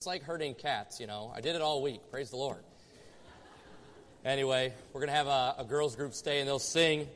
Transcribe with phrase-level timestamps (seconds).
[0.00, 1.30] It's like herding cats, you know.
[1.36, 2.00] I did it all week.
[2.10, 2.62] Praise the Lord.
[4.24, 7.06] Anyway, we're going to have a, a, girls' group stay and they'll sing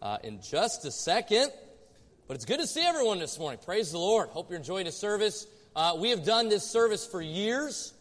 [0.00, 1.50] uh, in just a second.
[2.28, 3.58] But it's good to see everyone this morning.
[3.64, 4.28] Praise the Lord.
[4.28, 5.48] Hope you're enjoying the service.
[5.74, 7.94] Uh, we have done this service for years,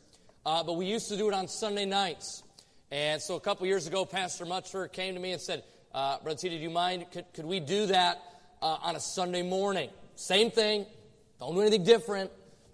[0.45, 2.43] uh, but we used to do it on Sunday nights.
[2.91, 6.37] And so a couple years ago, Pastor Mutcher came to me and said, uh, Brother
[6.37, 7.07] T, do you mind?
[7.11, 8.21] Could, could we do that
[8.61, 9.89] uh, on a Sunday morning?
[10.13, 10.85] Same thing.
[11.39, 12.29] Don't do anything different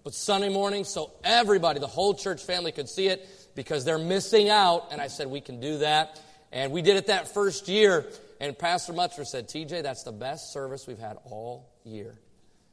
[0.06, 4.50] but Sunday morning so everybody, the whole church family could see it because they're missing
[4.50, 4.90] out.
[4.91, 6.22] And I said, we can do that.
[6.52, 8.05] And we did it that first year.
[8.40, 12.20] And Pastor Mutcher said, TJ, that's the best service we've had all year.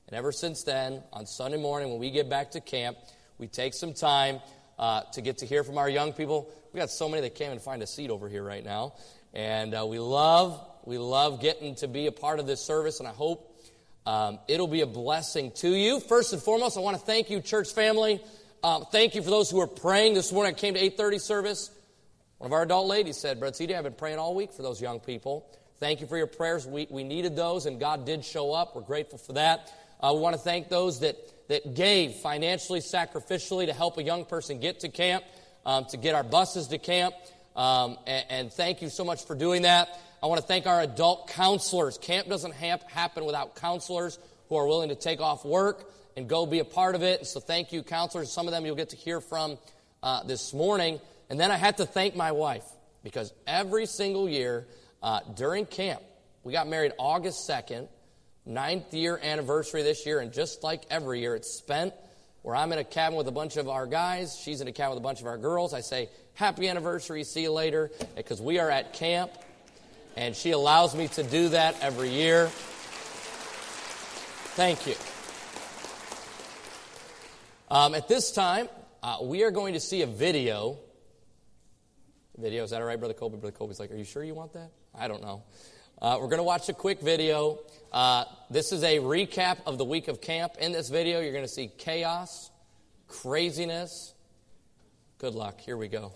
[0.08, 2.98] And ever since then, on Sunday morning when we get back to camp,
[3.38, 4.40] we take some time
[4.78, 6.52] uh, to get to hear from our young people.
[6.74, 8.92] We got so many that came and find a seat over here right now.
[9.32, 12.98] And uh, we love, we love getting to be a part of this service.
[12.98, 13.51] And I hope
[14.06, 16.00] um, it'll be a blessing to you.
[16.00, 18.20] First and foremost, I want to thank you, church family.
[18.64, 20.54] Um, thank you for those who are praying this morning.
[20.54, 21.70] I came to 8:30 service.
[22.38, 24.80] One of our adult ladies said, "Brother CD, I've been praying all week for those
[24.80, 25.46] young people.
[25.78, 26.66] Thank you for your prayers.
[26.66, 28.74] We, we needed those, and God did show up.
[28.74, 29.72] We're grateful for that.
[30.00, 31.16] Uh, we want to thank those that
[31.48, 35.24] that gave financially, sacrificially to help a young person get to camp,
[35.66, 37.14] um, to get our buses to camp.
[37.54, 40.00] Um, and, and thank you so much for doing that.
[40.22, 41.98] I want to thank our adult counselors.
[41.98, 46.46] Camp doesn't ha- happen without counselors who are willing to take off work and go
[46.46, 47.26] be a part of it.
[47.26, 48.32] So thank you, counselors.
[48.32, 49.58] Some of them you'll get to hear from
[50.00, 51.00] uh, this morning.
[51.28, 52.64] And then I had to thank my wife
[53.02, 54.68] because every single year
[55.02, 56.02] uh, during camp,
[56.44, 57.88] we got married August 2nd,
[58.46, 61.94] ninth year anniversary this year, and just like every year, it's spent
[62.42, 64.90] where I'm in a cabin with a bunch of our guys, she's in a cabin
[64.90, 65.74] with a bunch of our girls.
[65.74, 69.32] I say, Happy anniversary, see you later, because we are at camp
[70.16, 72.48] and she allows me to do that every year.
[74.54, 74.94] Thank you.
[77.70, 78.68] Um, at this time,
[79.02, 80.78] uh, we are going to see a video.
[82.36, 83.38] Video, is that all right, Brother Colby?
[83.38, 84.70] Brother Colby's like, Are you sure you want that?
[84.94, 85.44] I don't know.
[86.00, 87.60] Uh, we're going to watch a quick video.
[87.92, 90.54] Uh, this is a recap of the week of camp.
[90.60, 92.50] In this video, you're going to see chaos,
[93.08, 94.12] craziness.
[95.18, 95.60] Good luck.
[95.60, 96.12] Here we go.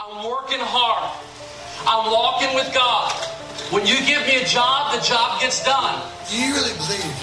[0.00, 1.12] I'm working hard.
[1.84, 3.12] I'm walking with God.
[3.68, 6.00] When you give me a job, the job gets done.
[6.24, 7.20] Do you really believe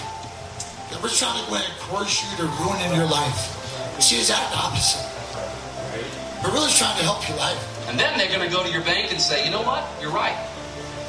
[0.93, 3.49] that we're trying to go and coerce you to ruining your life?
[3.97, 5.01] See, it's that opposite.
[6.45, 7.57] We're really trying to help your life.
[7.89, 9.81] And then they're going to go to your bank and say, you know what?
[9.97, 10.37] You're right.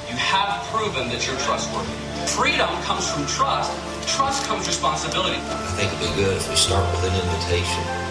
[0.09, 1.93] You have proven that you're trustworthy.
[2.33, 3.77] Freedom comes from trust.
[4.09, 5.37] Trust comes responsibility.
[5.37, 8.08] I think it'd be good if we start with an invitation.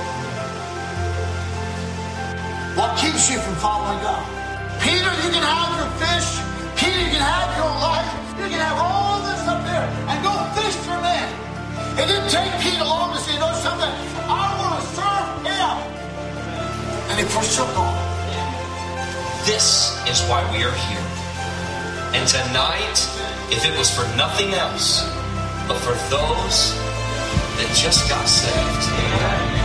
[2.78, 4.22] What keeps you from following God?
[4.86, 6.30] Peter, you can have your fish.
[6.78, 8.06] Peter, you can have your life.
[8.38, 11.26] You can have all this up there and go fish for men.
[11.98, 13.90] It didn't take Peter long to say, you know something?
[14.30, 15.78] I want to serve him.
[17.10, 17.98] And he forsook all.
[19.50, 21.08] This is why we are here.
[22.14, 23.02] And tonight,
[23.50, 25.02] if it was for nothing else,
[25.68, 26.78] but for those
[27.58, 29.57] that just got saved,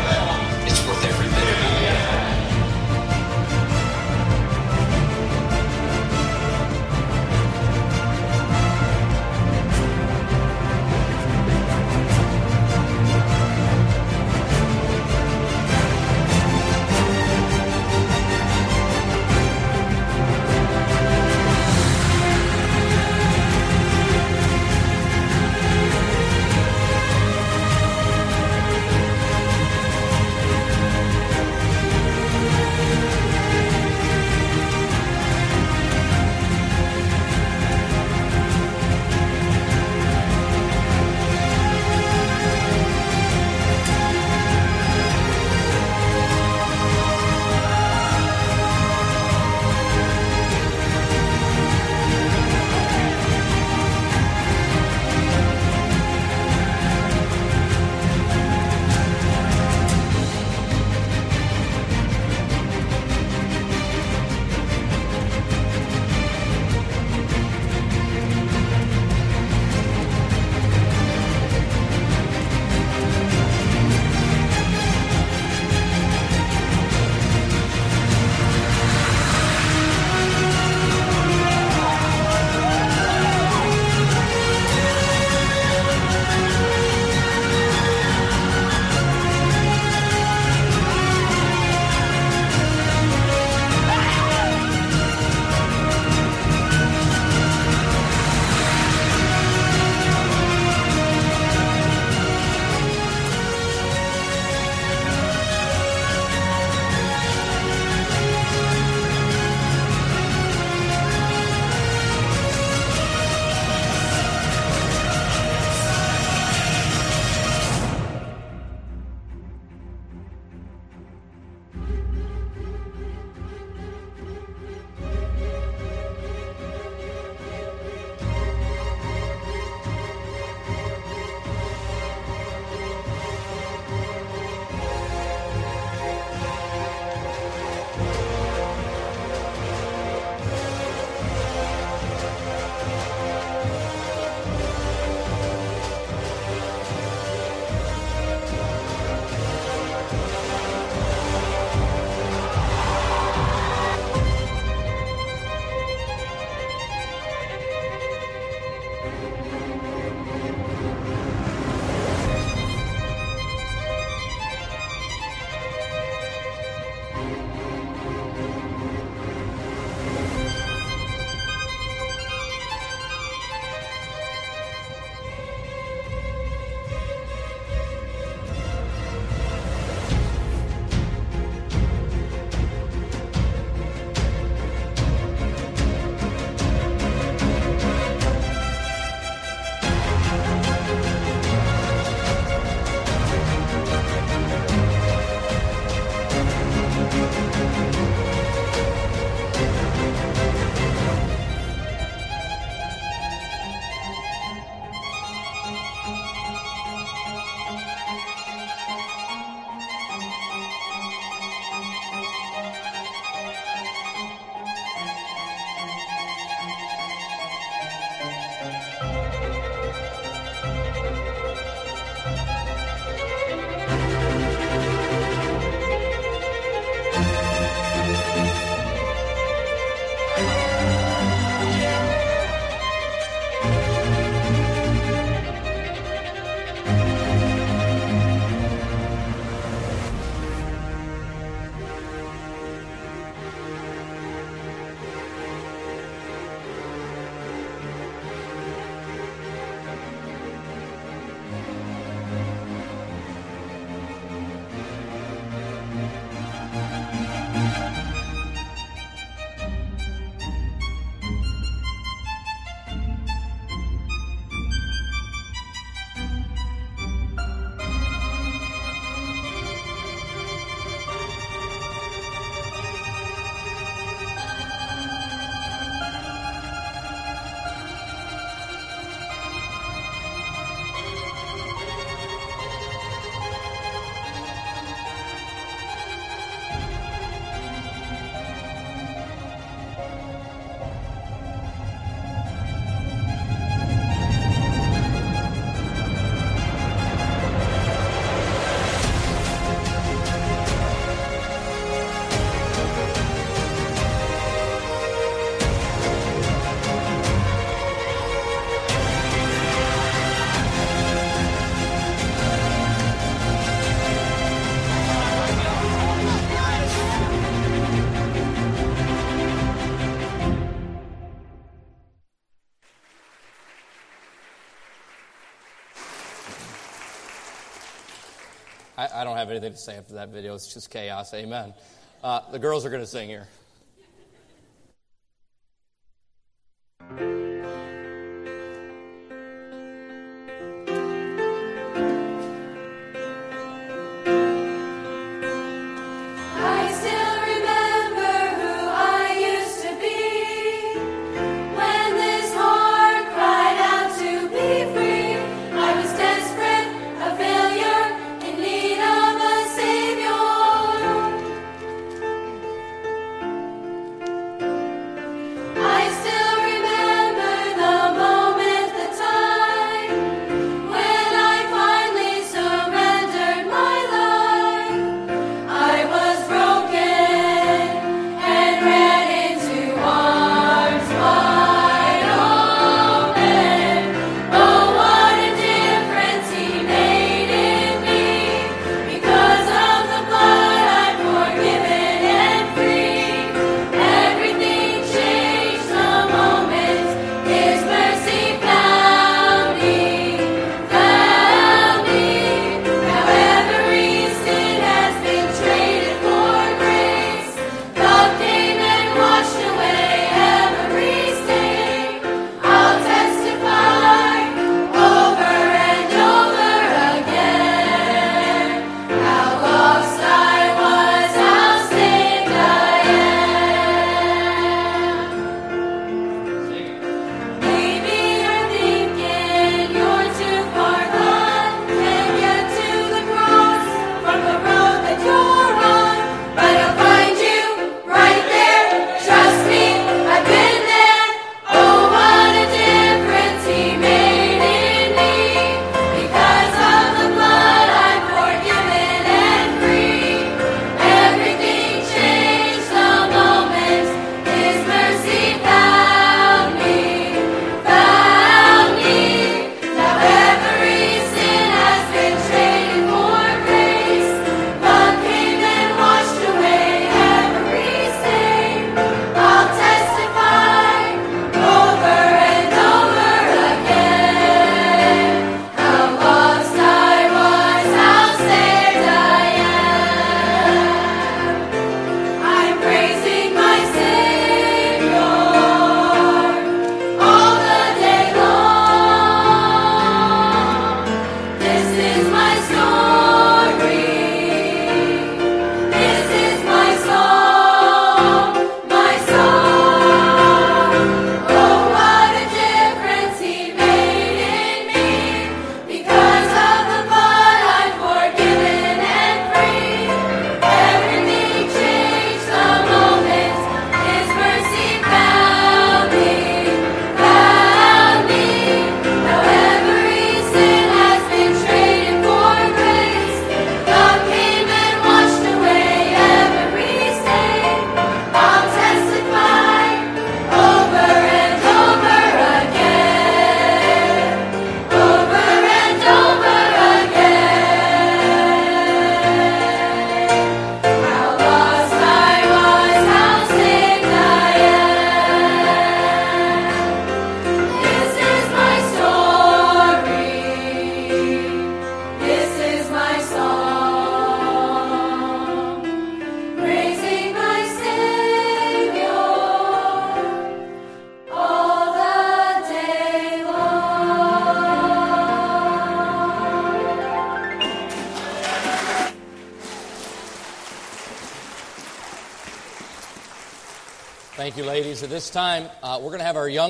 [328.96, 330.54] I, I, don't have anything to say after that video.
[330.54, 331.32] It's just chaos.
[331.34, 331.74] Amen.
[332.22, 333.48] Uh, the girls are going to sing here.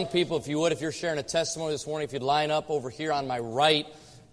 [0.02, 2.50] Young people, if you would, if you're sharing a testimony this morning, if you'd line
[2.50, 3.86] up over here on my right,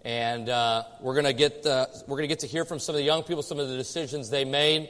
[0.04, 3.04] and uh, we're to get uh, we're to get to hear from some of the
[3.04, 4.88] young people, some of the decisions they made.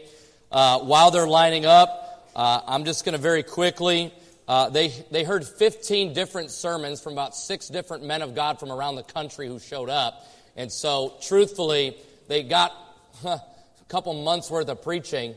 [0.51, 4.11] Uh, while they're lining up, uh, I'm just to very quickly.
[4.49, 8.73] Uh, they they heard 15 different sermons from about six different men of God from
[8.73, 10.25] around the country who showed up,
[10.57, 11.95] and so truthfully,
[12.29, 12.73] they got
[13.23, 15.35] huh, a couple months worth of preaching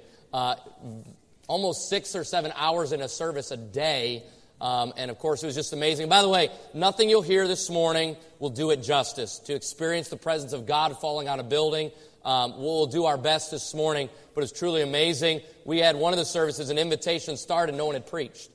[1.48, 4.24] almost six or seven hours in a service a day.
[4.64, 6.08] Um, and of course, it was just amazing.
[6.08, 9.40] By the way, nothing you'll hear this morning will do it justice.
[9.40, 11.92] To experience the presence of God falling on a building,
[12.24, 15.42] um, we'll do our best this morning, but it's truly amazing.
[15.66, 18.50] We had one of the services, an invitation started, no one had preached.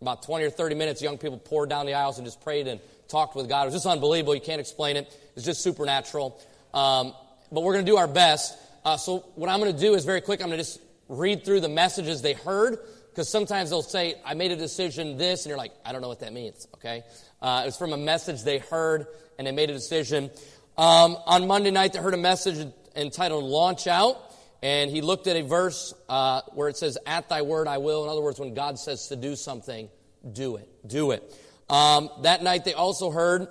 [0.00, 2.80] About 20 or 30 minutes, young people poured down the aisles and just prayed and
[3.08, 3.62] talked with God.
[3.62, 4.36] It was just unbelievable.
[4.36, 5.12] You can't explain it.
[5.34, 6.40] It's just supernatural.
[6.72, 7.14] Um,
[7.50, 8.56] but we're going to do our best.
[8.84, 10.40] Uh, so what I'm going to do is very quick.
[10.40, 12.78] I'm going to just read through the messages they heard
[13.10, 16.08] because sometimes they'll say, "I made a decision this," and you're like, "I don't know
[16.08, 17.02] what that means." Okay,
[17.42, 19.06] uh, it was from a message they heard
[19.38, 20.30] and they made a decision.
[20.78, 24.26] Um, on Monday night, they heard a message entitled "Launch Out."
[24.62, 28.04] And he looked at a verse uh, where it says, At thy word I will.
[28.04, 29.88] In other words, when God says to do something,
[30.30, 30.68] do it.
[30.86, 31.22] Do it.
[31.70, 33.48] Um, that night they also heard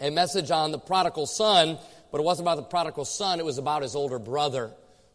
[0.00, 1.78] a message on the prodigal son,
[2.10, 4.72] but it wasn't about the prodigal son, it was about his older brother,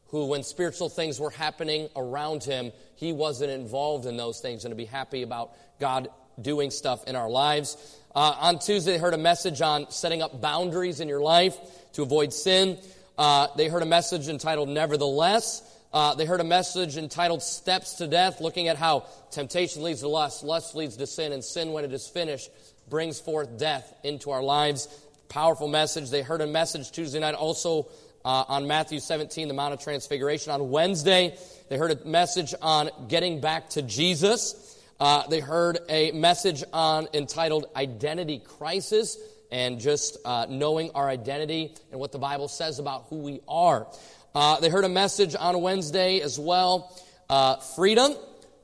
[0.09, 4.71] who, when spiritual things were happening around him, he wasn't involved in those things and
[4.71, 6.09] to be happy about God
[6.41, 7.77] doing stuff in our lives.
[8.15, 11.55] Uh, on Tuesday, they heard a message on setting up boundaries in your life
[11.93, 12.77] to avoid sin.
[13.17, 15.61] Uh, they heard a message entitled Nevertheless.
[15.91, 20.07] Uh, they heard a message entitled Steps to Death, looking at how temptation leads to
[20.07, 22.49] lust, lust leads to sin, and sin, when it is finished,
[22.89, 24.87] brings forth death into our lives.
[25.29, 26.09] Powerful message.
[26.09, 27.87] They heard a message Tuesday night also
[28.25, 30.51] uh, on Matthew 17, the Mount of Transfiguration.
[30.51, 31.37] On Wednesday,
[31.69, 34.77] they heard a message on getting back to Jesus.
[34.99, 39.17] Uh, they heard a message on entitled Identity Crisis
[39.51, 43.87] and just uh, knowing our identity and what the Bible says about who we are.
[44.35, 46.95] Uh, they heard a message on Wednesday as well
[47.29, 48.13] uh, freedom,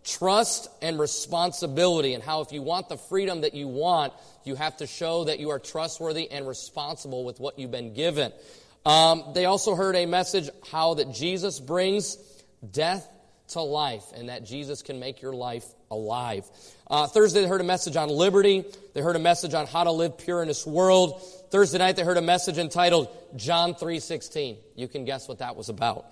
[0.04, 4.78] trust, and responsibility, and how if you want the freedom that you want, you have
[4.78, 8.32] to show that you are trustworthy and responsible with what you've been given.
[8.86, 12.18] Um, they also heard a message how that Jesus brings
[12.72, 13.10] death
[13.50, 16.46] to life and that Jesus can make your life alive.
[16.88, 18.64] Uh, Thursday, they heard a message on liberty.
[18.94, 21.22] They heard a message on how to live pure in this world.
[21.52, 24.58] Thursday night, they heard a message entitled John 3.16.
[24.76, 26.06] You can guess what that was about.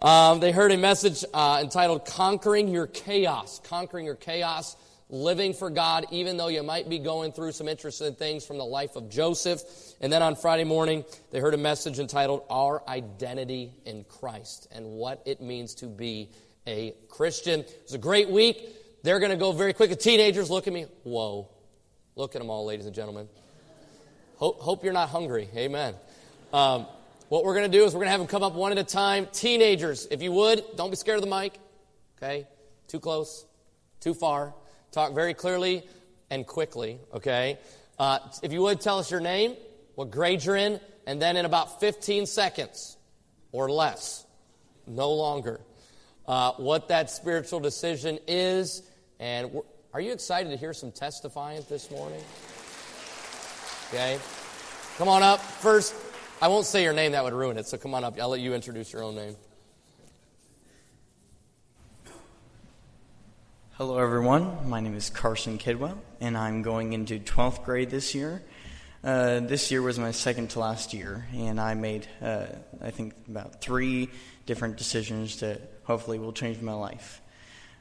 [0.00, 3.60] Um, they heard a message uh, entitled Conquering Your Chaos.
[3.64, 4.76] Conquering Your Chaos.
[5.10, 8.64] Living for God, even though you might be going through some interesting things from the
[8.64, 9.62] life of Joseph.
[10.02, 14.84] And then on Friday morning, they heard a message entitled Our Identity in Christ and
[14.84, 16.28] what it means to be
[16.66, 17.60] a Christian.
[17.60, 19.02] It was a great week.
[19.02, 19.88] They're going to go very quick.
[19.88, 20.86] The teenagers look at me.
[21.04, 21.48] Whoa.
[22.14, 23.28] Look at them all, ladies and gentlemen.
[24.36, 25.48] Hope, hope you're not hungry.
[25.56, 25.94] Amen.
[26.52, 26.86] Um,
[27.28, 28.78] what we're going to do is we're going to have them come up one at
[28.78, 29.26] a time.
[29.32, 31.58] Teenagers, if you would, don't be scared of the mic.
[32.18, 32.46] Okay?
[32.88, 33.46] Too close,
[34.00, 34.54] too far.
[34.98, 35.84] Talk very clearly
[36.28, 36.98] and quickly.
[37.14, 37.60] Okay?
[38.00, 39.54] Uh, if you would, tell us your name,
[39.94, 42.96] what grade you're in, and then in about 15 seconds
[43.52, 44.26] or less,
[44.88, 45.60] no longer,
[46.26, 48.82] uh, what that spiritual decision is.
[49.20, 49.60] And
[49.94, 52.24] are you excited to hear some testifying this morning?
[53.90, 54.18] Okay.
[54.96, 55.38] Come on up.
[55.38, 55.94] First,
[56.42, 57.68] I won't say your name, that would ruin it.
[57.68, 58.20] So come on up.
[58.20, 59.36] I'll let you introduce your own name.
[63.78, 64.68] Hello, everyone.
[64.68, 68.42] My name is Carson Kidwell, and I'm going into 12th grade this year.
[69.04, 72.46] Uh, this year was my second to last year, and I made, uh,
[72.82, 74.10] I think, about three
[74.46, 77.22] different decisions that hopefully will change my life.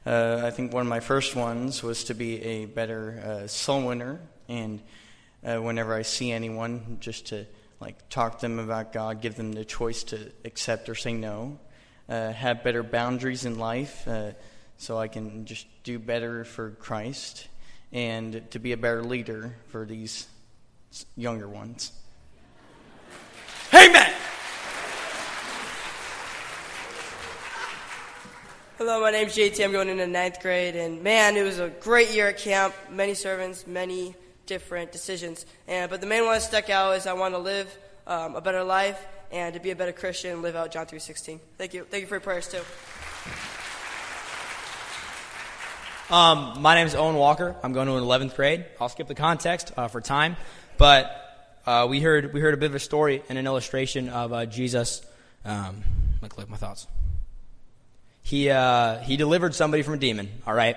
[0.06, 3.88] Uh, I think one of my first ones was to be a better uh, soul
[3.88, 4.82] winner, and
[5.44, 7.48] uh, whenever I see anyone, just to
[7.80, 11.58] like talk to them about God, give them the choice to accept or say no,
[12.08, 14.08] uh, have better boundaries in life,
[14.78, 17.48] so I can just do better for Christ,
[17.92, 20.28] and to be a better leader for these
[21.16, 21.92] younger ones.
[23.74, 24.14] Amen.
[28.78, 29.64] Hello, my name's JT.
[29.64, 32.76] I'm going into ninth grade, and man, it was a great year at camp.
[32.92, 35.46] Many servants, many different decisions.
[35.68, 38.42] And but the main one that stuck out is I want to live um, a
[38.42, 41.40] better life and to be a better Christian and live out John 3:16.
[41.58, 41.86] Thank you.
[41.90, 42.62] Thank you for your prayers too.
[46.10, 47.56] Um, my name is Owen Walker.
[47.62, 48.66] I'm going to an 11th grade.
[48.80, 50.38] I'll skip the context uh, for time,
[50.78, 51.12] but
[51.66, 54.46] uh, we heard we heard a bit of a story and an illustration of uh,
[54.46, 55.02] Jesus.
[55.44, 55.84] Um,
[56.22, 56.88] me collect my thoughts
[58.28, 60.76] he, uh, he delivered somebody from a demon, all right?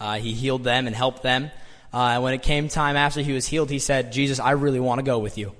[0.00, 1.52] Uh, he healed them and helped them.
[1.94, 4.80] Uh, and when it came time after he was healed, he said, Jesus, I really
[4.80, 5.52] want to go with you.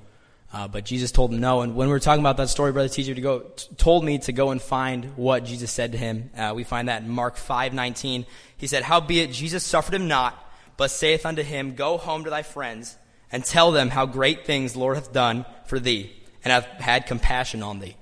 [0.52, 1.60] Uh, but Jesus told him no.
[1.60, 4.18] And when we were talking about that story, brother teacher to go, t- told me
[4.20, 6.30] to go and find what Jesus said to him.
[6.36, 8.24] Uh, we find that in Mark 5:19.
[8.56, 10.42] He said, "Howbeit Jesus suffered him not,
[10.78, 12.96] but saith unto him, Go home to thy friends
[13.30, 17.06] and tell them how great things the Lord hath done for thee, and hath had
[17.06, 17.96] compassion on thee."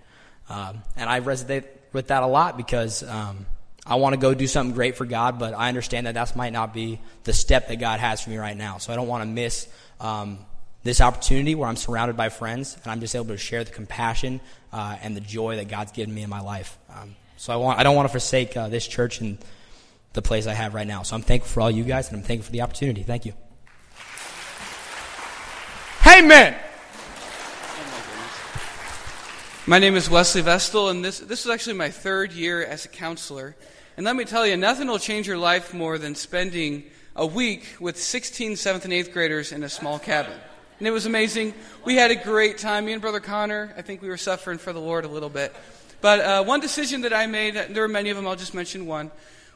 [0.48, 3.46] Um, and I resonate with that a lot because um,
[3.84, 6.52] I want to go do something great for God, but I understand that that might
[6.52, 8.78] not be the step that God has for me right now.
[8.78, 9.66] So I don't want to miss
[10.00, 10.38] um,
[10.86, 14.40] this opportunity where I'm surrounded by friends and I'm just able to share the compassion
[14.72, 16.78] uh, and the joy that God's given me in my life.
[16.94, 19.38] Um, so I want I don't want to forsake uh, this church and
[20.14, 21.02] the place I have right now.
[21.02, 23.02] So I'm thankful for all you guys and I'm thankful for the opportunity.
[23.02, 23.34] Thank you.
[26.06, 26.56] Amen.
[29.66, 32.88] My name is Wesley Vestal, and this, this is actually my third year as a
[32.88, 33.56] counselor.
[33.96, 36.84] And let me tell you, nothing will change your life more than spending
[37.16, 40.38] a week with 16 7th and 8th graders in a small cabin.
[40.78, 41.54] And it was amazing.
[41.84, 42.86] We had a great time.
[42.86, 45.54] Me and Brother Connor, I think we were suffering for the Lord a little bit.
[46.00, 48.86] But uh, one decision that I made, there were many of them, I'll just mention
[48.86, 49.10] one.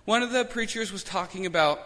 [0.04, 1.80] One of the preachers was talking about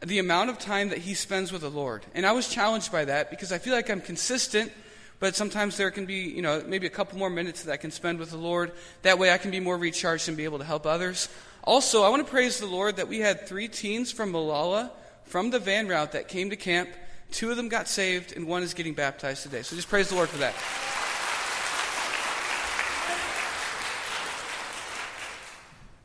[0.00, 2.04] the amount of time that he spends with the Lord.
[2.14, 4.72] And I was challenged by that because I feel like I'm consistent
[5.20, 7.90] but sometimes there can be, you know, maybe a couple more minutes that I can
[7.90, 8.72] spend with the Lord.
[9.02, 11.28] That way I can be more recharged and be able to help others.
[11.62, 14.90] Also, I want to praise the Lord that we had three teens from Malala
[15.24, 16.88] from the van route that came to camp.
[17.30, 19.62] Two of them got saved, and one is getting baptized today.
[19.62, 20.54] So just praise the Lord for that.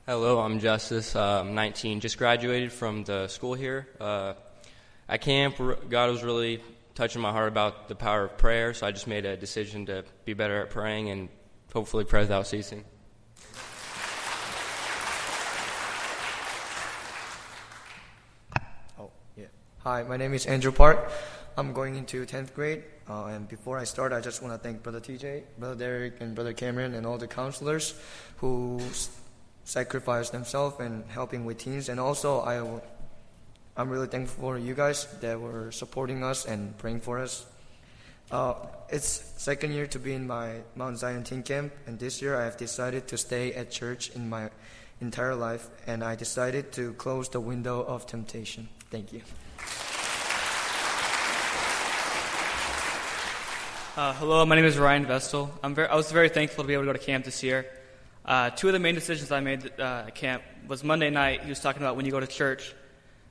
[0.06, 1.16] Hello, I'm Justice.
[1.16, 2.00] Uh, I'm 19.
[2.00, 3.88] Just graduated from the school here.
[4.00, 4.36] Uh,
[5.10, 5.58] at camp,
[5.90, 6.62] God was really
[6.94, 10.04] touching my heart about the power of prayer, so I just made a decision to
[10.24, 11.30] be better at praying and
[11.74, 12.86] hopefully pray without ceasing.
[19.00, 19.46] Oh, yeah.
[19.86, 21.12] Hi, my name is Andrew Park.
[21.56, 22.82] I'm going into 10th grade.
[23.08, 26.34] Uh, and before I start, I just want to thank Brother TJ, Brother Derek, and
[26.34, 27.94] Brother Cameron, and all the counselors
[28.38, 28.82] who
[29.64, 31.88] sacrificed themselves in helping with teens.
[31.90, 32.66] And also, I
[33.78, 37.46] I'm really thankful for you guys that were supporting us and praying for us.
[38.32, 38.56] Uh,
[38.90, 42.46] it's second year to be in my Mount Zion teen camp, and this year I
[42.46, 44.50] have decided to stay at church in my
[45.00, 48.68] entire life, and I decided to close the window of temptation.
[48.90, 49.22] Thank you.
[53.98, 55.50] Uh, hello, my name is Ryan Vestal.
[55.64, 57.66] Very, i was very thankful to be able to go to camp this year.
[58.26, 61.44] Uh, two of the main decisions I made uh, at camp was Monday night.
[61.44, 62.76] He was talking about when you go to church,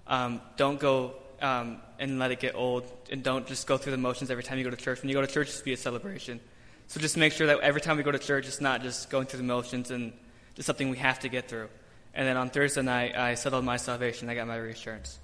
[0.06, 3.98] um, don't go um, and let it get old, and don't just go through the
[3.98, 5.02] motions every time you go to church.
[5.02, 6.40] When you go to church, just be a celebration.
[6.86, 9.26] So just make sure that every time we go to church, it's not just going
[9.26, 10.14] through the motions and
[10.54, 11.68] just something we have to get through.
[12.14, 14.30] And then on Thursday night, I settled my salvation.
[14.30, 15.18] I got my reassurance.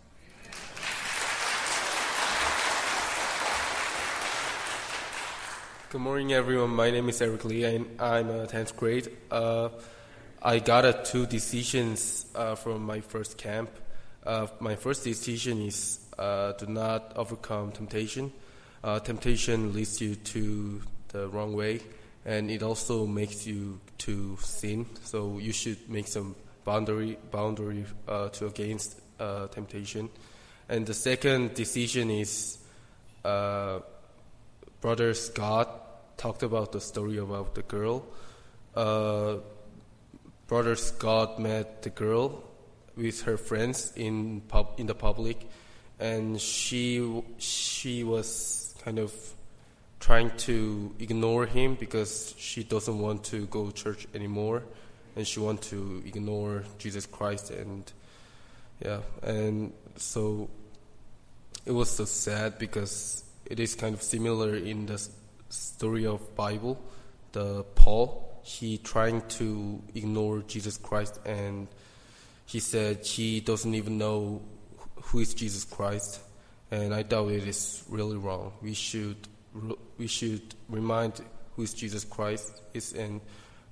[5.90, 6.70] Good morning, everyone.
[6.70, 9.08] My name is Eric Lee, and I'm a 10th grade.
[9.28, 9.70] Uh,
[10.40, 13.70] I got uh, two decisions uh, from my first camp.
[14.24, 18.32] Uh, my first decision is uh, do not overcome temptation.
[18.84, 21.80] Uh, temptation leads you to the wrong way,
[22.24, 24.86] and it also makes you to sin.
[25.02, 30.08] So you should make some boundary boundary to against temptation.
[30.68, 32.58] And the second decision is
[34.80, 38.06] Brother Scott talked about the story about the girl.
[38.74, 39.36] Uh,
[40.46, 42.42] brother Scott met the girl
[42.96, 45.48] with her friends in pub, in the public,
[45.98, 49.12] and she she was kind of
[49.98, 54.62] trying to ignore him because she doesn't want to go to church anymore,
[55.14, 57.90] and she want to ignore Jesus Christ and
[58.82, 60.48] yeah, and so
[61.66, 65.06] it was so sad because it is kind of similar in the
[65.50, 66.82] story of Bible,
[67.32, 71.68] the Paul he trying to ignore Jesus Christ and
[72.46, 74.42] he said he doesn't even know
[75.02, 76.20] who is Jesus Christ,
[76.70, 78.52] and I doubt it is really wrong.
[78.60, 79.28] We should
[79.98, 81.20] we should remind
[81.54, 83.20] who is Jesus Christ is, and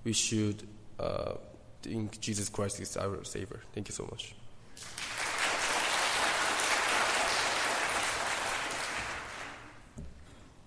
[0.05, 0.63] we should
[0.99, 1.35] uh,
[1.83, 3.61] think Jesus Christ is our Savior.
[3.75, 4.38] Thank you so much.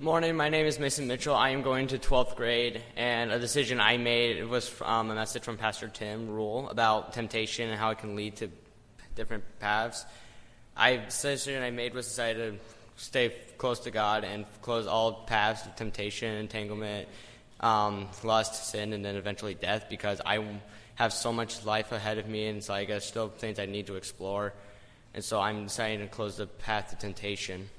[0.01, 1.35] Morning, my name is Mason Mitchell.
[1.35, 5.43] I am going to 12th grade, and a decision I made was um, a message
[5.43, 8.49] from Pastor Tim Rule about temptation and how it can lead to
[9.13, 10.03] different paths.
[10.75, 15.67] I decision I made was decided to stay close to God and close all paths
[15.67, 17.07] of temptation, entanglement,
[17.59, 20.43] um, lust, sin, and then eventually death because I
[20.95, 23.85] have so much life ahead of me, and so I guess still things I need
[23.85, 24.55] to explore.
[25.13, 27.69] And so I'm deciding to close the path to temptation.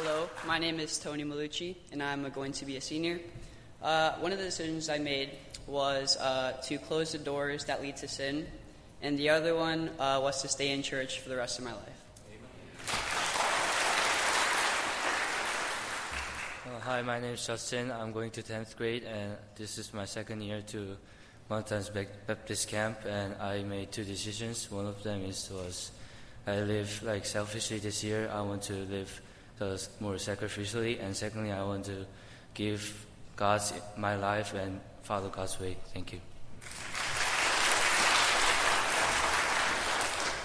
[0.00, 3.18] Hello, my name is Tony Malucci, and I'm going to be a senior.
[3.82, 5.30] Uh, one of the decisions I made
[5.66, 8.46] was uh, to close the doors that lead to sin,
[9.02, 11.72] and the other one uh, was to stay in church for the rest of my
[11.72, 12.00] life.
[16.82, 17.90] Hi, my name is Justin.
[17.90, 20.96] I'm going to 10th grade, and this is my second year to
[21.50, 21.90] Mountains
[22.24, 24.70] Baptist Camp, and I made two decisions.
[24.70, 25.90] One of them is was
[26.46, 28.30] I live like selfishly this year.
[28.32, 29.20] I want to live
[30.00, 32.06] more sacrificially, and secondly, I want to
[32.54, 33.60] give God
[33.96, 35.76] my life and follow God's way.
[35.92, 36.20] Thank you.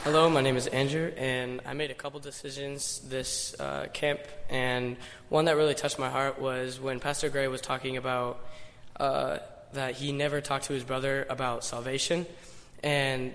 [0.03, 4.97] Hello, my name is Andrew, and I made a couple decisions this uh, camp, and
[5.29, 8.45] one that really touched my heart was when Pastor Gray was talking about
[8.99, 9.37] uh,
[9.71, 12.25] that he never talked to his brother about salvation,
[12.83, 13.33] and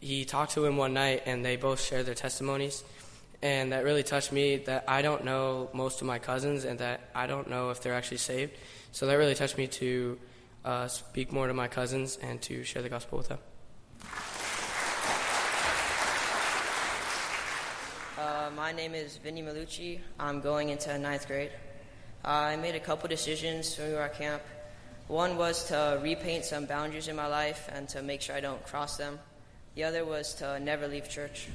[0.00, 2.82] he talked to him one night, and they both shared their testimonies,
[3.42, 4.56] and that really touched me.
[4.56, 7.94] That I don't know most of my cousins, and that I don't know if they're
[7.94, 8.52] actually saved,
[8.92, 10.18] so that really touched me to
[10.64, 13.38] uh, speak more to my cousins and to share the gospel with them.
[18.18, 20.00] Uh, my name is Vinny Malucci.
[20.18, 21.52] I'm going into ninth grade.
[22.24, 24.42] I made a couple decisions through our camp.
[25.06, 28.62] One was to repaint some boundaries in my life and to make sure I don't
[28.66, 29.18] cross them.
[29.76, 31.48] The other was to never leave church.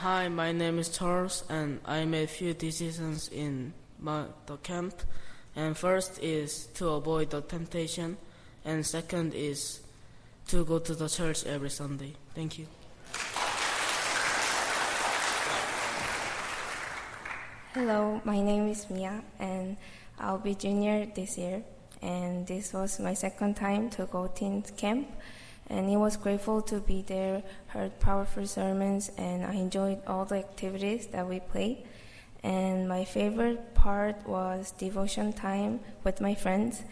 [0.00, 4.94] Hi, my name is Charles, and I made a few decisions in my, the camp.
[5.56, 8.16] And first is to avoid the temptation,
[8.64, 9.80] and second is
[10.46, 12.14] to go to the church every Sunday.
[12.32, 12.66] Thank you.
[17.74, 19.76] Hello, my name is Mia, and
[20.20, 21.64] I'll be junior this year.
[22.02, 25.08] And this was my second time to go teens camp,
[25.70, 27.42] and it was grateful to be there.
[27.68, 31.84] Heard powerful sermons, and I enjoyed all the activities that we played.
[32.42, 36.82] And my favorite part was devotion time with my friends.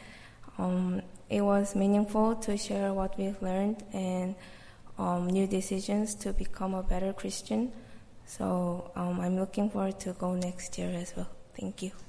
[0.59, 4.35] Um, it was meaningful to share what we've learned and
[4.99, 7.73] um, new decisions to become a better Christian.
[8.27, 11.29] So um, I'm looking forward to go next year as well.
[11.55, 12.06] Thank you.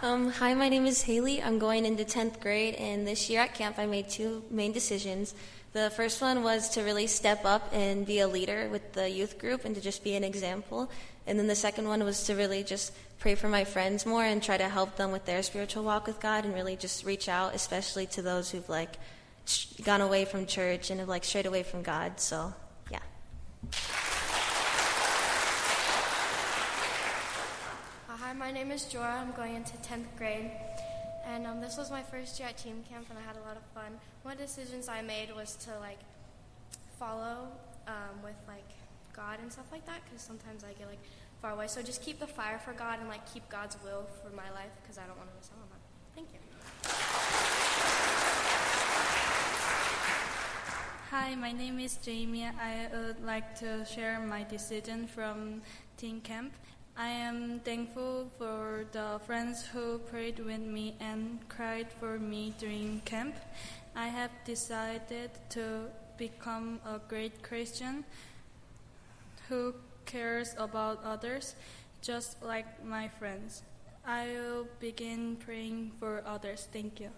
[0.00, 1.42] Um, hi, my name is Haley.
[1.42, 5.34] I'm going into 10th grade, and this year at camp I made two main decisions.
[5.72, 9.40] The first one was to really step up and be a leader with the youth
[9.40, 10.88] group and to just be an example.
[11.26, 14.40] And then the second one was to really just pray for my friends more and
[14.40, 17.56] try to help them with their spiritual walk with God and really just reach out,
[17.56, 18.98] especially to those who've like
[19.82, 22.20] gone away from church and have like strayed away from God.
[22.20, 22.54] So,
[22.88, 23.00] yeah.
[28.28, 29.22] Hi, my name is Jora.
[29.22, 30.50] I'm going into 10th grade.
[31.24, 33.56] And um, this was my first year at teen camp, and I had a lot
[33.56, 33.98] of fun.
[34.20, 36.00] One of the decisions I made was to like
[36.98, 37.48] follow
[37.86, 38.68] um, with like
[39.16, 40.98] God and stuff like that, because sometimes I get like
[41.40, 41.68] far away.
[41.68, 44.76] So just keep the fire for God and like keep God's will for my life,
[44.82, 45.80] because I don't want to miss out on that.
[46.14, 46.40] Thank you.
[51.12, 52.44] Hi, my name is Jamie.
[52.44, 55.62] I would like to share my decision from
[55.96, 56.52] teen camp.
[57.00, 63.02] I am thankful for the friends who prayed with me and cried for me during
[63.04, 63.36] camp.
[63.94, 68.04] I have decided to become a great Christian
[69.48, 71.54] who cares about others
[72.02, 73.62] just like my friends.
[74.04, 76.66] I will begin praying for others.
[76.72, 77.10] Thank you.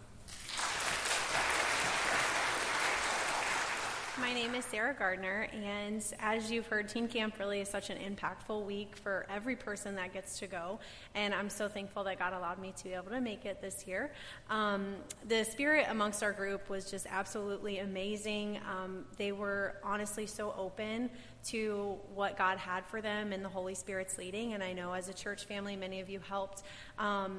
[4.20, 7.96] My name is Sarah Gardner, and as you've heard, Teen Camp really is such an
[7.96, 10.78] impactful week for every person that gets to go.
[11.14, 13.86] And I'm so thankful that God allowed me to be able to make it this
[13.86, 14.12] year.
[14.50, 18.60] Um, the spirit amongst our group was just absolutely amazing.
[18.70, 21.08] Um, they were honestly so open
[21.46, 24.52] to what God had for them and the Holy Spirit's leading.
[24.52, 26.62] And I know as a church family, many of you helped.
[26.98, 27.38] Um,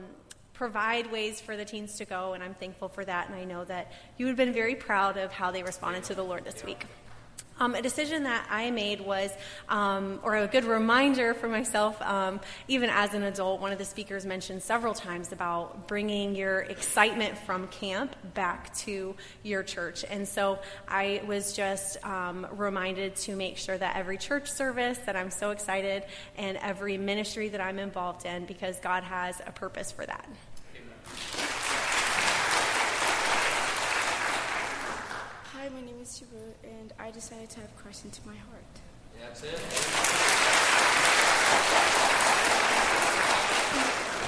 [0.62, 3.28] provide ways for the teens to go, and I'm thankful for that.
[3.28, 6.24] And I know that you have been very proud of how they responded to the
[6.24, 6.86] Lord this week.
[7.60, 9.32] Um, a decision that I made was,
[9.70, 13.60] um, or a good reminder for myself, um, even as an adult.
[13.60, 19.16] One of the speakers mentioned several times about bringing your excitement from camp back to
[19.42, 20.06] your church.
[20.10, 25.16] And so I was just um, reminded to make sure that every church service that
[25.16, 26.04] I'm so excited
[26.38, 30.28] and every ministry that I'm involved in, because God has a purpose for that.
[35.54, 38.64] Hi, my name is Subaru, and I decided to have Christ into my heart.
[39.20, 39.60] That's it.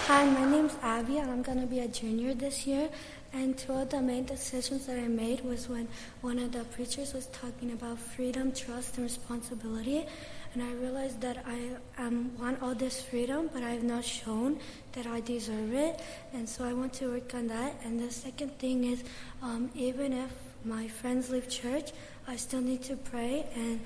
[0.08, 2.90] Hi, my name's Abby, and I'm going to be a junior this year.
[3.32, 5.88] And two of the main decisions that I made was when
[6.22, 10.06] one of the preachers was talking about freedom, trust, and responsibility.
[10.54, 14.60] And I realized that I um, want all this freedom, but I have not shown
[14.94, 16.00] that I deserve it.
[16.34, 17.76] And so I want to work on that.
[17.84, 19.04] And the second thing is,
[19.42, 20.32] um, even if
[20.64, 21.92] my friends leave church,
[22.28, 23.82] I still need to pray and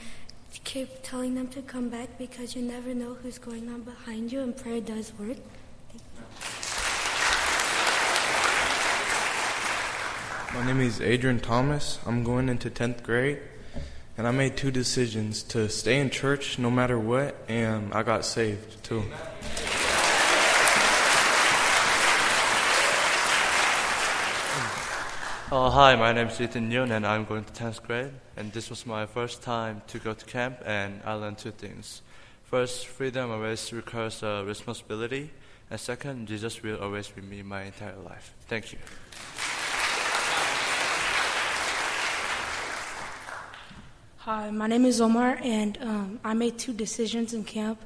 [0.64, 4.42] keep telling them to come back because you never know who's going on behind you,
[4.42, 5.38] and prayer does work.
[10.54, 12.00] My name is Adrian Thomas.
[12.06, 13.40] I'm going into 10th grade,
[14.18, 18.26] and I made two decisions to stay in church no matter what, and I got
[18.26, 19.04] saved too.
[25.50, 28.12] Uh, hi, my name is Ethan Yun, and I'm going to 10th grade.
[28.36, 32.02] And this was my first time to go to camp, and I learned two things.
[32.44, 35.32] First, freedom always requires uh, responsibility,
[35.72, 38.34] and second, Jesus will always be me my entire life.
[38.50, 38.80] Thank you.
[44.18, 47.80] Hi, my name is Omar, and um, I made two decisions in camp.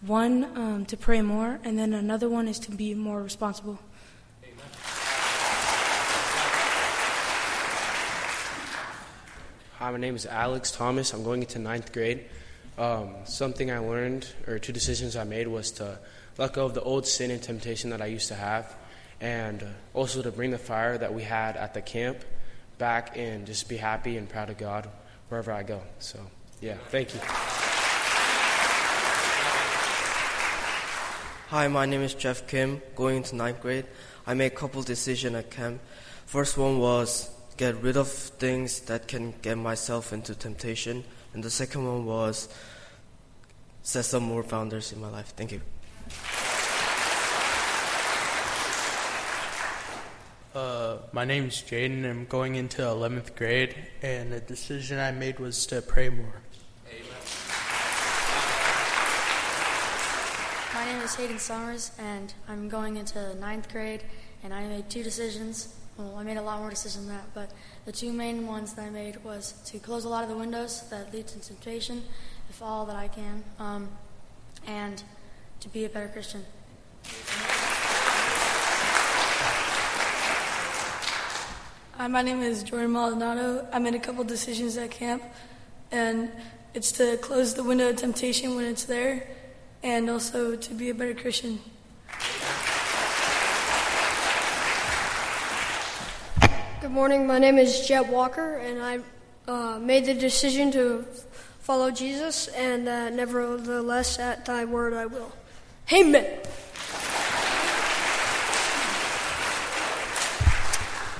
[0.00, 3.78] One um, to pray more, and then another one is to be more responsible.
[9.78, 11.12] Hi, my name is Alex Thomas.
[11.12, 12.24] I'm going into ninth grade.
[12.78, 15.98] Um, something I learned, or two decisions I made, was to
[16.38, 18.74] let go of the old sin and temptation that I used to have,
[19.20, 19.62] and
[19.92, 22.24] also to bring the fire that we had at the camp
[22.78, 24.88] back and just be happy and proud of God
[25.28, 25.82] wherever I go.
[25.98, 26.20] So,
[26.62, 27.20] yeah, thank you.
[31.50, 33.84] Hi, my name is Jeff Kim, going into ninth grade.
[34.26, 35.82] I made a couple decisions at camp.
[36.24, 41.04] First one was get rid of things that can get myself into temptation.
[41.32, 42.48] And the second one was
[43.82, 45.32] set some more founders in my life.
[45.36, 45.60] Thank you.
[50.54, 52.08] Uh, my name is Jaden.
[52.08, 56.40] I'm going into 11th grade, and the decision I made was to pray more.
[60.72, 64.04] My name is Hayden Summers, and I'm going into ninth grade,
[64.42, 65.74] and I made two decisions.
[65.98, 67.50] Well, I made a lot more decisions than that, but
[67.86, 70.86] the two main ones that I made was to close a lot of the windows
[70.90, 72.02] that lead to temptation,
[72.50, 73.88] if all that I can, um,
[74.66, 75.02] and
[75.60, 76.44] to be a better Christian.
[81.94, 83.66] Hi, my name is Jordan Maldonado.
[83.72, 85.22] I made a couple decisions at camp,
[85.90, 86.30] and
[86.74, 89.26] it's to close the window of temptation when it's there,
[89.82, 91.58] and also to be a better Christian.
[96.86, 97.26] Good morning.
[97.26, 99.00] My name is Jet Walker, and I
[99.48, 101.04] uh, made the decision to
[101.58, 105.32] follow Jesus, and uh, nevertheless, at thy word I will.
[105.92, 106.24] Amen.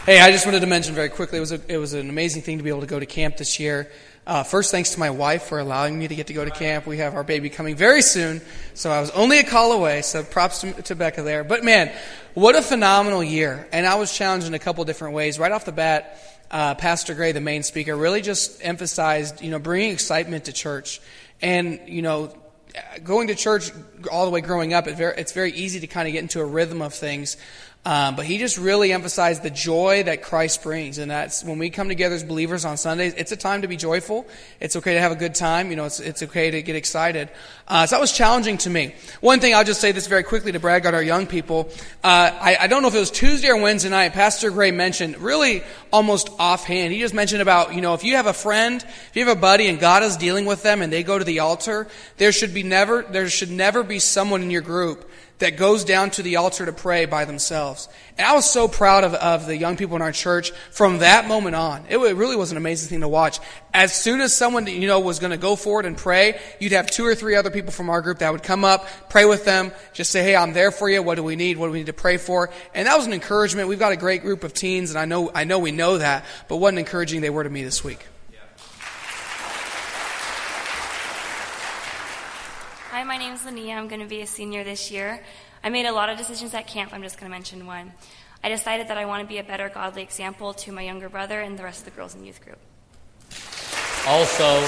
[0.05, 2.43] Hey, I just wanted to mention very quickly it was, a, it was an amazing
[2.43, 3.91] thing to be able to go to camp this year.
[4.27, 6.85] Uh, first, thanks to my wife for allowing me to get to go to camp.
[6.85, 8.41] We have our baby coming very soon,
[8.75, 11.45] so I was only a call away, so props to, to Becca there.
[11.45, 11.93] But man,
[12.35, 13.69] what a phenomenal year.
[13.71, 15.39] And I was challenged in a couple different ways.
[15.39, 19.61] Right off the bat, uh, Pastor Gray, the main speaker, really just emphasized, you know,
[19.61, 21.01] bringing excitement to church.
[21.41, 22.37] And, you know,
[23.05, 23.71] going to church
[24.11, 26.83] all the way growing up, it's very easy to kind of get into a rhythm
[26.83, 27.37] of things.
[27.87, 30.99] Um, but he just really emphasized the joy that Christ brings.
[30.99, 33.77] And that's when we come together as believers on Sundays, it's a time to be
[33.77, 34.27] joyful.
[34.59, 35.71] It's okay to have a good time.
[35.71, 37.31] You know, it's, it's okay to get excited.
[37.69, 38.93] Uh, so that was challenging to me.
[39.21, 41.71] One thing, I'll just say this very quickly to brag on our young people.
[42.03, 45.19] Uh, I, I don't know if it was Tuesday or Wednesday night, Pastor Gray mentioned,
[45.19, 49.13] really almost offhand, he just mentioned about, you know, if you have a friend, if
[49.15, 51.39] you have a buddy and God is dealing with them and they go to the
[51.39, 55.85] altar, there should be never, there should never be someone in your group that goes
[55.85, 57.89] down to the altar to pray by themselves.
[58.17, 61.29] And I was so proud of, of the young people in our church from that
[61.29, 61.85] moment on.
[61.91, 63.39] It, it really was an amazing thing to watch.
[63.75, 66.91] As soon as someone, you know, was going to go forward and pray, you'd have
[66.91, 69.73] two or three other people from our group that would come up, pray with them,
[69.93, 71.03] just say, hey, I'm there for you.
[71.03, 71.59] What do we need?
[71.59, 72.49] What do we need to pray for?
[72.75, 73.69] And that was an encouragement.
[73.69, 76.25] We've got a great group of teens, and I know, I know we know that,
[76.49, 78.07] but what an encouraging they were to me this week.
[82.97, 83.77] Hi, my name is Lania.
[83.77, 85.23] I'm going to be a senior this year.
[85.63, 86.95] I made a lot of decisions at camp.
[86.95, 87.93] I'm just going to mention one.
[88.43, 91.43] I decided that I want to be a better godly example to my younger brother
[91.43, 92.57] and the rest of the girls in youth group.
[94.09, 94.61] Also,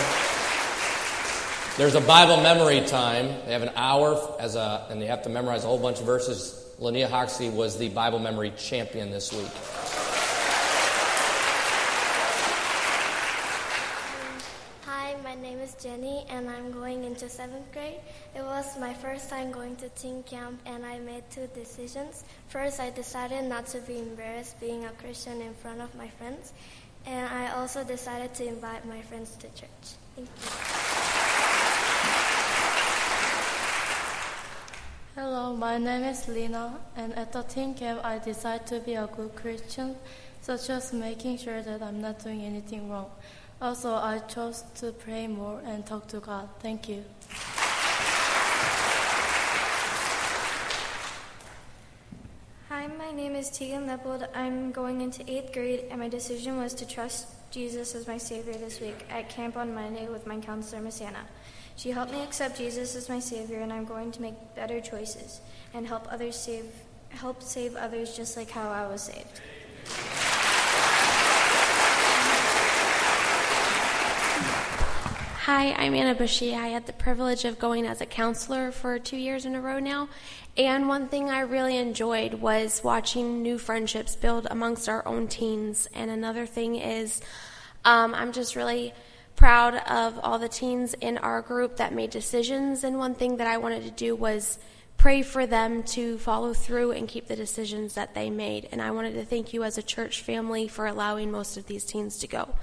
[1.78, 3.28] there's a Bible memory time.
[3.46, 6.04] They have an hour as a, and they have to memorize a whole bunch of
[6.04, 6.66] verses.
[6.78, 9.48] Lania Hoxie was the Bible memory champion this week.
[14.84, 18.00] Hi, my name is Jenny, and I'm going into seventh grade.
[18.34, 22.24] It was my first time going to teen camp, and I made two decisions.
[22.48, 26.54] First, I decided not to be embarrassed being a Christian in front of my friends,
[27.04, 29.86] and I also decided to invite my friends to church.
[30.16, 30.48] Thank you.
[35.14, 39.06] Hello, my name is Lina, and at the teen camp, I decided to be a
[39.06, 39.94] good Christian,
[40.40, 43.10] such as making sure that I'm not doing anything wrong.
[43.60, 46.48] Also, I chose to pray more and talk to God.
[46.60, 47.02] Thank you.
[52.68, 54.28] Hi, my name is Tegan Leppold.
[54.32, 58.54] I'm going into eighth grade, and my decision was to trust Jesus as my Savior
[58.54, 61.26] this week at camp on Monday with my counselor, Miss Anna.
[61.74, 65.40] She helped me accept Jesus as my Savior, and I'm going to make better choices
[65.74, 66.66] and help others save,
[67.08, 69.40] help save others just like how I was saved.
[75.48, 76.54] Hi, I'm Anna Bushy.
[76.54, 79.78] I had the privilege of going as a counselor for two years in a row
[79.78, 80.10] now.
[80.58, 85.88] And one thing I really enjoyed was watching new friendships build amongst our own teens.
[85.94, 87.22] And another thing is,
[87.86, 88.92] um, I'm just really
[89.36, 92.84] proud of all the teens in our group that made decisions.
[92.84, 94.58] And one thing that I wanted to do was
[94.98, 98.68] pray for them to follow through and keep the decisions that they made.
[98.70, 101.86] And I wanted to thank you as a church family for allowing most of these
[101.86, 102.54] teens to go.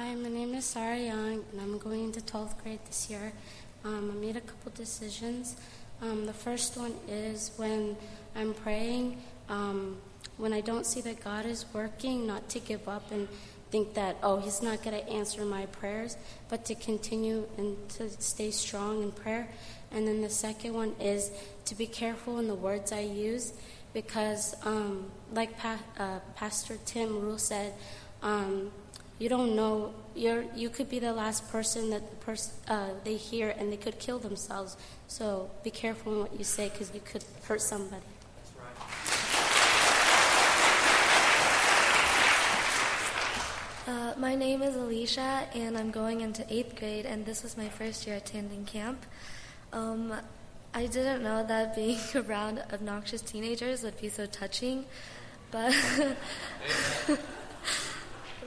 [0.00, 3.34] Hi, my name is Sarah Young, and I'm going into 12th grade this year.
[3.84, 5.56] Um, I made a couple decisions.
[6.00, 7.98] Um, the first one is when
[8.34, 9.20] I'm praying,
[9.50, 9.98] um,
[10.38, 13.28] when I don't see that God is working, not to give up and
[13.70, 16.16] think that, oh, He's not going to answer my prayers,
[16.48, 19.48] but to continue and to stay strong in prayer.
[19.92, 21.30] And then the second one is
[21.66, 23.52] to be careful in the words I use
[23.92, 27.74] because, um, like pa- uh, Pastor Tim Rule said,
[28.22, 28.70] um,
[29.20, 29.92] you don't know.
[30.16, 33.76] You're you could be the last person that the person uh, they hear and they
[33.76, 34.76] could kill themselves.
[35.06, 38.02] So be careful in what you say because you could hurt somebody.
[43.86, 47.68] Uh, my name is Alicia, and I'm going into eighth grade, and this was my
[47.68, 49.04] first year attending camp.
[49.72, 50.14] Um,
[50.72, 54.86] I didn't know that being around obnoxious teenagers would be so touching,
[55.50, 55.74] but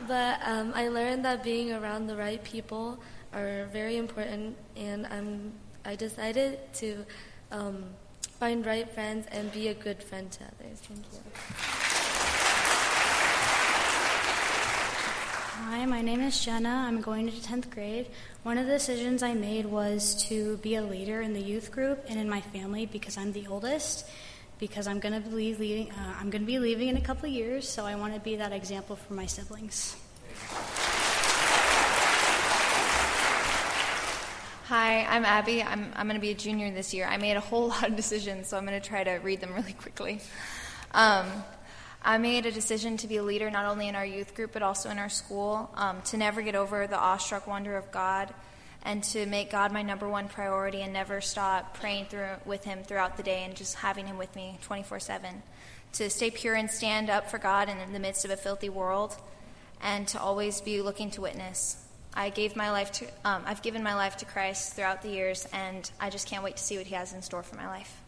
[0.08, 3.00] but um, I learned that being around the right people
[3.34, 5.54] are very important, and I'm
[5.86, 7.06] I decided to
[7.52, 7.84] um,
[8.40, 10.80] find right friends and be a good friend to others.
[10.80, 11.20] Thank you.
[15.66, 16.86] Hi, my name is Jenna.
[16.88, 18.08] I'm going to 10th grade.
[18.44, 22.06] One of the decisions I made was to be a leader in the youth group
[22.08, 24.06] and in my family because I'm the oldest.
[24.60, 27.28] Because I'm going to be leaving, uh, I'm going to be leaving in a couple
[27.28, 29.96] of years, so I want to be that example for my siblings.
[34.68, 35.62] Hi, I'm Abby.
[35.62, 37.06] I'm, I'm going to be a junior this year.
[37.06, 39.54] I made a whole lot of decisions, so I'm going to try to read them
[39.54, 40.22] really quickly.
[40.94, 41.28] Um,
[42.02, 44.62] I made a decision to be a leader not only in our youth group but
[44.62, 48.34] also in our school, um, to never get over the awestruck wonder of God,
[48.84, 52.84] and to make God my number one priority and never stop praying through with Him
[52.84, 55.42] throughout the day and just having Him with me 24 7.
[55.94, 59.16] To stay pure and stand up for God in the midst of a filthy world,
[59.82, 61.78] and to always be looking to witness.
[62.14, 65.48] I gave my life to, um, I've given my life to Christ throughout the years,
[65.54, 68.00] and I just can't wait to see what He has in store for my life.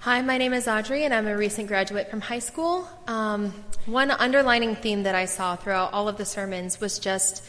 [0.00, 2.88] Hi, my name is Audrey, and I'm a recent graduate from high school.
[3.06, 3.52] Um,
[3.88, 7.44] one underlining theme that I saw throughout all of the sermons was just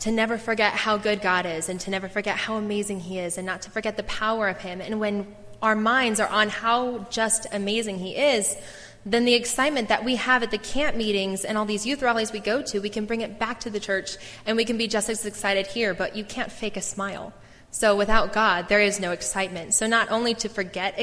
[0.00, 3.36] to never forget how good God is, and to never forget how amazing He is,
[3.36, 4.80] and not to forget the power of Him.
[4.80, 8.56] And when our minds are on how just amazing He is,
[9.04, 12.32] then the excitement that we have at the camp meetings and all these youth rallies
[12.32, 14.16] we go to, we can bring it back to the church,
[14.46, 17.34] and we can be just as excited here, but you can't fake a smile.
[17.70, 19.74] So without God, there is no excitement.
[19.74, 20.98] So not only to forget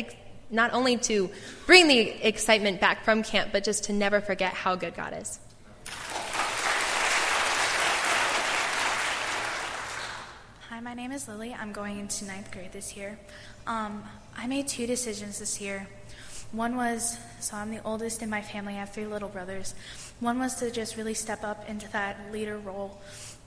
[0.50, 1.30] not only to
[1.66, 5.40] bring the excitement back from camp, but just to never forget how good God is.
[10.70, 11.56] Hi, my name is Lily.
[11.60, 13.18] I'm going into ninth grade this year.
[13.66, 14.04] Um,
[14.38, 15.88] I made two decisions this year.
[16.52, 19.76] One was, so I'm the oldest in my family, I have three little brothers.
[20.22, 23.02] One was to just really step up into that leader role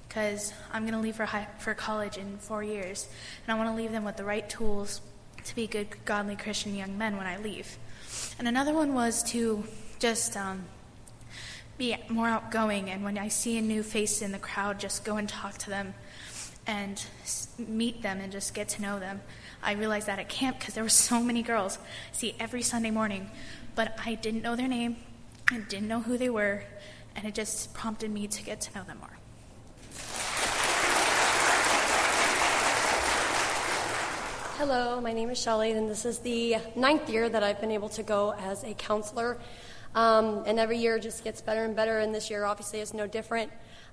[0.06, 3.08] because I'm going to leave for, high, for college in four years,
[3.46, 5.00] and I want to leave them with the right tools
[5.44, 7.78] to be good, godly Christian young men when I leave.
[8.38, 9.64] And another one was to
[9.98, 10.64] just um,
[11.78, 15.16] be more outgoing, and when I see a new face in the crowd, just go
[15.16, 15.94] and talk to them
[16.66, 17.04] and
[17.58, 19.20] meet them and just get to know them.
[19.62, 21.78] I realized that at camp because there were so many girls
[22.12, 23.30] I see every Sunday morning,
[23.74, 24.96] but I didn't know their name,
[25.50, 26.64] I didn't know who they were,
[27.16, 29.19] and it just prompted me to get to know them more.
[34.60, 37.88] Hello, my name is Shelly, and this is the ninth year that I've been able
[37.88, 39.38] to go as a counselor.
[39.94, 43.06] Um, and every year just gets better and better, and this year obviously is no
[43.06, 43.50] different.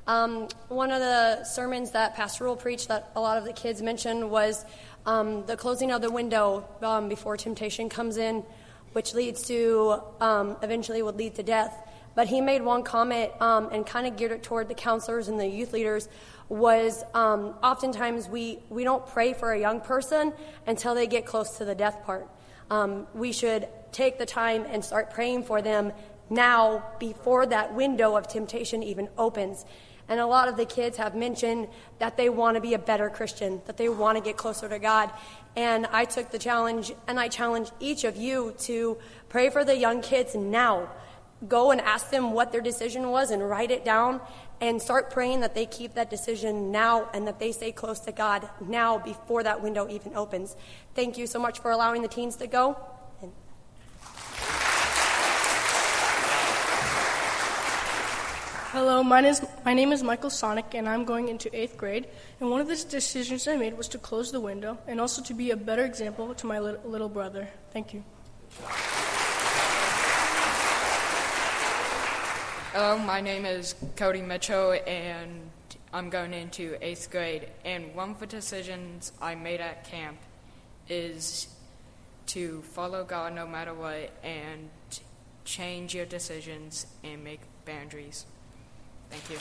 [0.07, 3.81] Um, one of the sermons that Pastor Rule preached that a lot of the kids
[3.81, 4.65] mentioned was
[5.05, 8.43] um, the closing of the window um, before temptation comes in,
[8.91, 11.73] which leads to um, eventually would lead to death.
[12.13, 15.39] But he made one comment um, and kind of geared it toward the counselors and
[15.39, 16.09] the youth leaders
[16.49, 20.33] was um, oftentimes we, we don't pray for a young person
[20.65, 22.27] until they get close to the death part.
[22.69, 25.93] Um, we should take the time and start praying for them
[26.29, 29.65] now before that window of temptation even opens.
[30.09, 31.67] And a lot of the kids have mentioned
[31.99, 34.79] that they want to be a better Christian, that they want to get closer to
[34.79, 35.11] God.
[35.55, 39.75] And I took the challenge, and I challenge each of you to pray for the
[39.75, 40.89] young kids now.
[41.47, 44.21] Go and ask them what their decision was and write it down
[44.59, 48.11] and start praying that they keep that decision now and that they stay close to
[48.11, 50.55] God now before that window even opens.
[50.95, 52.77] Thank you so much for allowing the teens to go.
[58.71, 62.05] Hello, my name, is, my name is Michael Sonic, and I'm going into eighth grade.
[62.39, 65.33] And one of the decisions I made was to close the window and also to
[65.33, 67.47] be a better example to my little, little brother.
[67.71, 68.03] Thank you.
[72.79, 75.49] Hello, my name is Cody Mitchell, and
[75.91, 77.49] I'm going into eighth grade.
[77.65, 80.19] And one of the decisions I made at camp
[80.87, 81.47] is
[82.27, 84.69] to follow God no matter what and
[85.43, 88.27] change your decisions and make boundaries.
[89.09, 89.37] Thank you.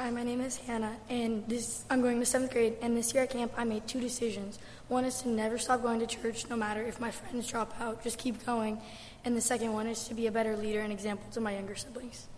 [0.00, 2.76] Hi, my name is Hannah, and this I'm going to seventh grade.
[2.80, 4.58] And this year at camp, I made two decisions.
[4.88, 8.02] One is to never stop going to church, no matter if my friends drop out.
[8.02, 8.80] Just keep going.
[9.26, 11.76] And the second one is to be a better leader and example to my younger
[11.76, 12.28] siblings.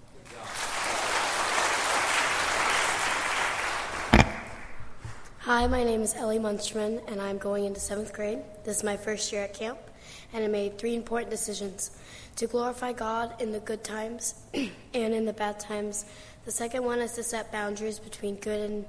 [5.39, 8.41] Hi, my name is Ellie Munsterman, and I'm going into seventh grade.
[8.65, 9.79] This is my first year at camp
[10.33, 11.91] and I made three important decisions
[12.37, 16.05] to glorify God in the good times and in the bad times.
[16.45, 18.85] The second one is to set boundaries between good and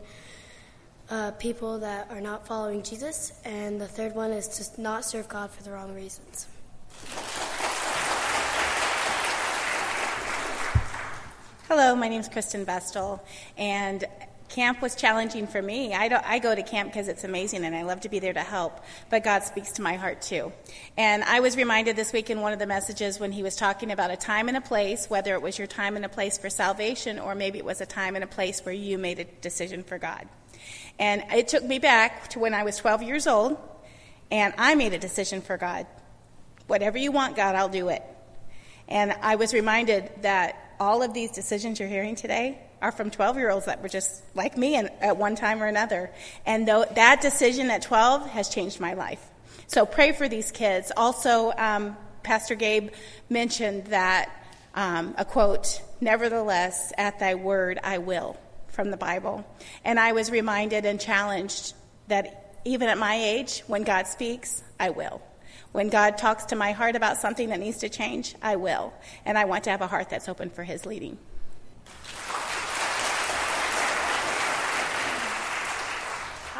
[1.12, 3.34] uh, people that are not following Jesus.
[3.46, 6.48] And the third one is to not serve God for the wrong reasons.
[11.68, 13.24] Hello, my name is Kristen Vestal,
[13.56, 14.04] and
[14.54, 15.96] camp was challenging for me.
[15.96, 18.42] I, I go to camp because it's amazing and I love to be there to
[18.42, 18.80] help,
[19.10, 20.54] but God speaks to my heart too.
[20.96, 23.92] And I was reminded this week in one of the messages when he was talking
[23.92, 26.52] about a time and a place, whether it was your time and a place for
[26.52, 29.82] salvation or maybe it was a time and a place where you made a decision
[29.84, 30.28] for God.
[31.00, 33.58] And it took me back to when I was 12 years old
[34.30, 35.88] and I made a decision for God.
[36.68, 38.04] Whatever you want, God, I'll do it.
[38.88, 43.38] And I was reminded that all of these decisions you're hearing today are from 12
[43.38, 46.12] year olds that were just like me and, at one time or another.
[46.46, 49.26] And though, that decision at 12 has changed my life.
[49.68, 50.92] So pray for these kids.
[50.96, 52.92] Also, um, Pastor Gabe
[53.30, 54.30] mentioned that
[54.76, 59.46] um, a quote, Nevertheless, at thy word I will, from the Bible.
[59.86, 61.74] And I was reminded and challenged
[62.10, 65.22] that even at my age, when God speaks, I will.
[65.72, 68.94] When God talks to my heart about something that needs to change, I will.
[69.26, 71.18] And I want to have a heart that's open for His leading.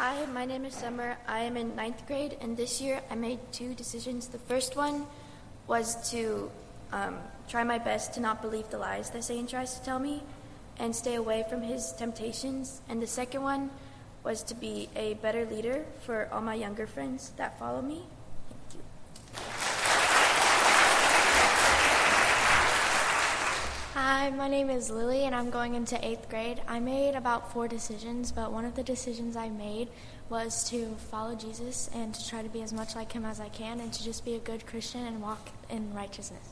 [0.06, 1.16] Hi, my name is Summer.
[1.26, 4.28] I am in ninth grade, and this year I made two decisions.
[4.28, 5.06] The first one
[5.66, 6.50] was to
[6.92, 7.16] um,
[7.48, 10.22] try my best to not believe the lies that Satan tries to tell me
[10.78, 12.82] and stay away from his temptations.
[12.86, 13.70] And the second one
[14.22, 18.02] was to be a better leader for all my younger friends that follow me.
[24.06, 26.60] Hi, my name is Lily, and I'm going into eighth grade.
[26.68, 29.88] I made about four decisions, but one of the decisions I made
[30.28, 33.48] was to follow Jesus and to try to be as much like him as I
[33.48, 36.50] can and to just be a good Christian and walk in righteousness.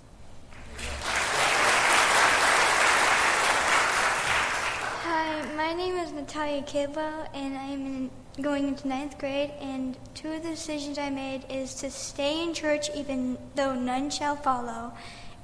[5.03, 9.53] Hi, my name is Natalia Kidwell, and I'm in, going into ninth grade.
[9.61, 14.09] And two of the decisions I made is to stay in church even though none
[14.09, 14.94] shall follow,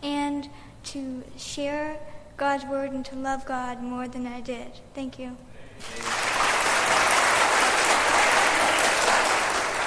[0.02, 0.48] and
[0.84, 1.98] to share
[2.36, 4.72] God's word and to love God more than I did.
[4.94, 5.36] Thank you.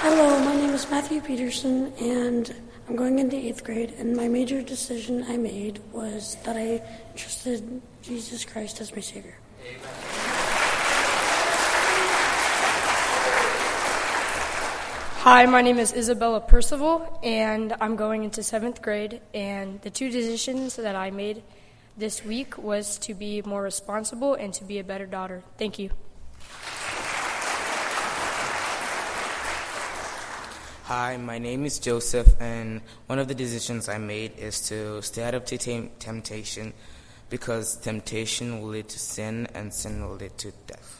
[0.04, 2.56] Hello, my name is Matthew Peterson, and
[2.90, 3.94] I'm going into eighth grade.
[4.00, 6.82] And my major decision I made was that I
[7.16, 9.36] trusted Jesus Christ as my Savior.
[15.24, 19.22] Hi, my name is Isabella Percival, and I'm going into seventh grade.
[19.36, 21.44] And the two decisions that I made
[21.96, 25.44] this week was to be more responsible and to be a better daughter.
[25.60, 25.92] Thank you.
[30.86, 35.22] Hi, my name is Joseph, and one of the decisions I made is to stay
[35.22, 36.74] out of temptation
[37.30, 40.91] because temptation will lead to sin, and sin will lead to death.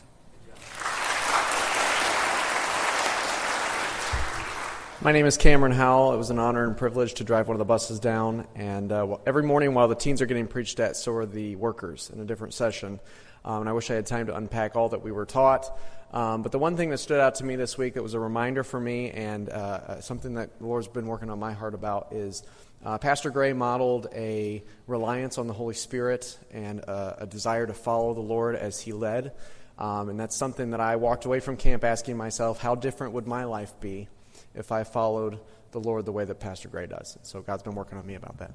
[5.04, 6.14] My name is Cameron Howell.
[6.14, 8.46] It was an honor and privilege to drive one of the buses down.
[8.54, 12.12] And uh, every morning while the teens are getting preached at, so are the workers
[12.14, 13.00] in a different session.
[13.44, 15.76] Um, and I wish I had time to unpack all that we were taught.
[16.14, 18.20] Um, but the one thing that stood out to me this week that was a
[18.20, 21.74] reminder for me and uh, uh something that the Lord's been working on my heart
[21.74, 22.44] about is
[22.86, 27.74] Uh, Pastor Gray modeled a reliance on the Holy Spirit and a, a desire to
[27.74, 29.32] follow the Lord as he led.
[29.80, 33.26] Um, and that's something that I walked away from camp asking myself, how different would
[33.26, 34.08] my life be
[34.56, 35.40] if I followed
[35.72, 37.18] the Lord the way that Pastor Gray does?
[37.24, 38.52] So God's been working on me about that.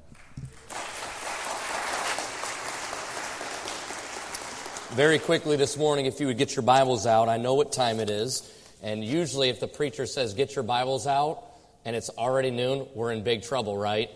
[4.91, 7.99] Very quickly this morning, if you would get your Bibles out, I know what time
[7.99, 8.49] it is.
[8.81, 11.43] And usually, if the preacher says, get your Bibles out,
[11.83, 14.09] and it's already noon, we're in big trouble, right?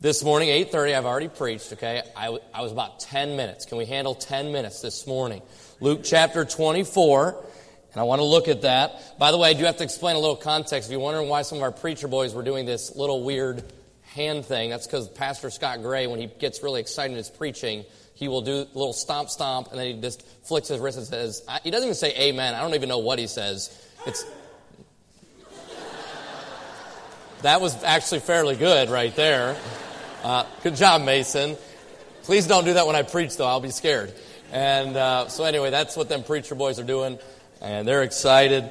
[0.00, 2.02] This morning, 8.30, I've already preached, okay?
[2.16, 3.64] I, I was about 10 minutes.
[3.64, 5.42] Can we handle 10 minutes this morning?
[5.80, 7.44] Luke chapter 24,
[7.96, 9.18] and I want to look at that.
[9.18, 10.90] By the way, I do have to explain a little context.
[10.90, 13.64] If you're wondering why some of our preacher boys were doing this little weird
[14.02, 17.86] hand thing, that's because Pastor Scott Gray, when he gets really excited in his preaching,
[18.12, 21.06] he will do a little stomp stomp, and then he just flicks his wrist and
[21.06, 22.54] says, he doesn't even say amen.
[22.54, 23.74] I don't even know what he says.
[24.04, 24.26] It's,
[27.40, 29.56] that was actually fairly good right there.
[30.22, 31.56] Uh, good job, Mason.
[32.24, 33.46] Please don't do that when I preach, though.
[33.46, 34.12] I'll be scared.
[34.52, 37.18] And uh, so, anyway, that's what them preacher boys are doing,
[37.60, 38.70] and they're excited.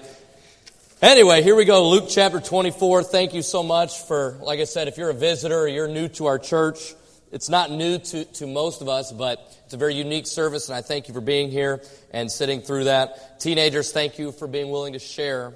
[1.02, 1.90] Anyway, here we go.
[1.90, 3.04] Luke chapter 24.
[3.04, 6.08] Thank you so much for, like I said, if you're a visitor or you're new
[6.10, 6.94] to our church,
[7.32, 10.78] it's not new to, to most of us, but it's a very unique service, and
[10.78, 11.82] I thank you for being here
[12.12, 13.40] and sitting through that.
[13.40, 15.54] Teenagers, thank you for being willing to share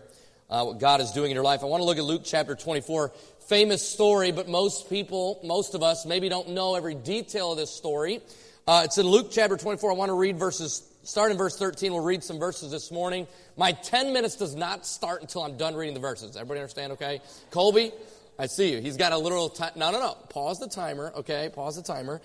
[0.50, 1.62] uh, what God is doing in your life.
[1.62, 3.14] I want to look at Luke chapter 24.
[3.48, 7.72] Famous story, but most people, most of us, maybe don't know every detail of this
[7.72, 8.22] story.
[8.68, 9.92] Uh, it's in Luke chapter 24.
[9.92, 11.92] I want to read verses, start in verse 13.
[11.92, 13.26] We'll read some verses this morning.
[13.58, 16.36] My 10 minutes does not start until I'm done reading the verses.
[16.36, 17.20] Everybody understand, okay?
[17.50, 17.92] Colby,
[18.38, 18.80] I see you.
[18.80, 19.72] He's got a little time.
[19.76, 20.14] No, no, no.
[20.30, 21.50] Pause the timer, okay?
[21.54, 22.22] Pause the timer.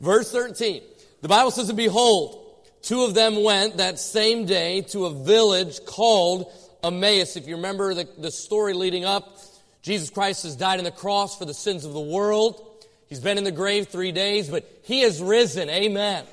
[0.00, 0.80] Verse 13.
[1.22, 5.84] The Bible says, And behold, two of them went that same day to a village
[5.84, 6.52] called
[6.84, 7.36] Emmaus.
[7.36, 9.40] If you remember the, the story leading up,
[9.82, 12.64] Jesus Christ has died on the cross for the sins of the world.
[13.08, 15.68] He's been in the grave three days, but he has risen.
[15.68, 16.24] Amen.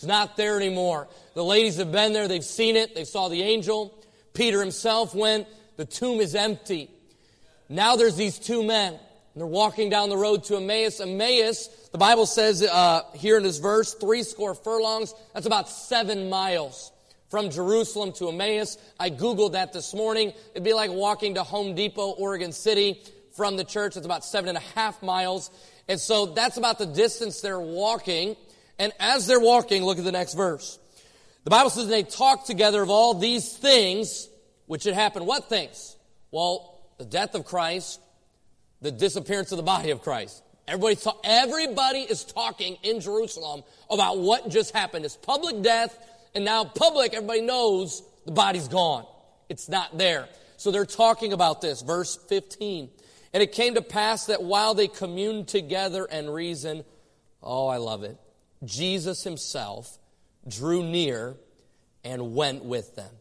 [0.00, 1.08] He's not there anymore.
[1.34, 2.26] The ladies have been there.
[2.26, 2.94] They've seen it.
[2.94, 3.94] They saw the angel.
[4.32, 5.46] Peter himself went.
[5.76, 6.88] The tomb is empty.
[7.68, 8.94] Now there's these two men.
[8.94, 9.00] And
[9.36, 11.00] they're walking down the road to Emmaus.
[11.00, 15.12] Emmaus, the Bible says uh, here in this verse, three score furlongs.
[15.34, 16.92] That's about seven miles
[17.28, 18.78] from Jerusalem to Emmaus.
[18.98, 20.32] I Googled that this morning.
[20.52, 23.02] It'd be like walking to Home Depot, Oregon City
[23.36, 23.98] from the church.
[23.98, 25.50] It's about seven and a half miles.
[25.88, 28.36] And so that's about the distance they're walking.
[28.80, 30.78] And as they're walking, look at the next verse.
[31.44, 34.28] The Bible says they talked together of all these things
[34.66, 35.26] which had happened.
[35.26, 35.96] What things?
[36.30, 38.00] Well, the death of Christ,
[38.80, 40.42] the disappearance of the body of Christ.
[40.66, 45.04] Everybody's ta- everybody is talking in Jerusalem about what just happened.
[45.04, 45.96] It's public death
[46.34, 49.04] and now public, everybody knows the body's gone.
[49.48, 50.28] It's not there.
[50.56, 51.82] So they're talking about this.
[51.82, 52.88] Verse 15.
[53.32, 56.84] And it came to pass that while they communed together and reasoned,
[57.42, 58.16] oh, I love it,
[58.64, 59.98] Jesus himself
[60.46, 61.36] drew near
[62.04, 63.12] and went with them.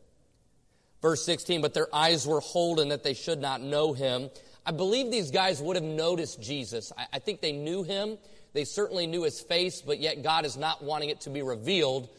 [1.02, 4.30] Verse 16, but their eyes were holden that they should not know him.
[4.66, 6.92] I believe these guys would have noticed Jesus.
[6.98, 8.18] I, I think they knew him.
[8.54, 12.10] They certainly knew his face, but yet God is not wanting it to be revealed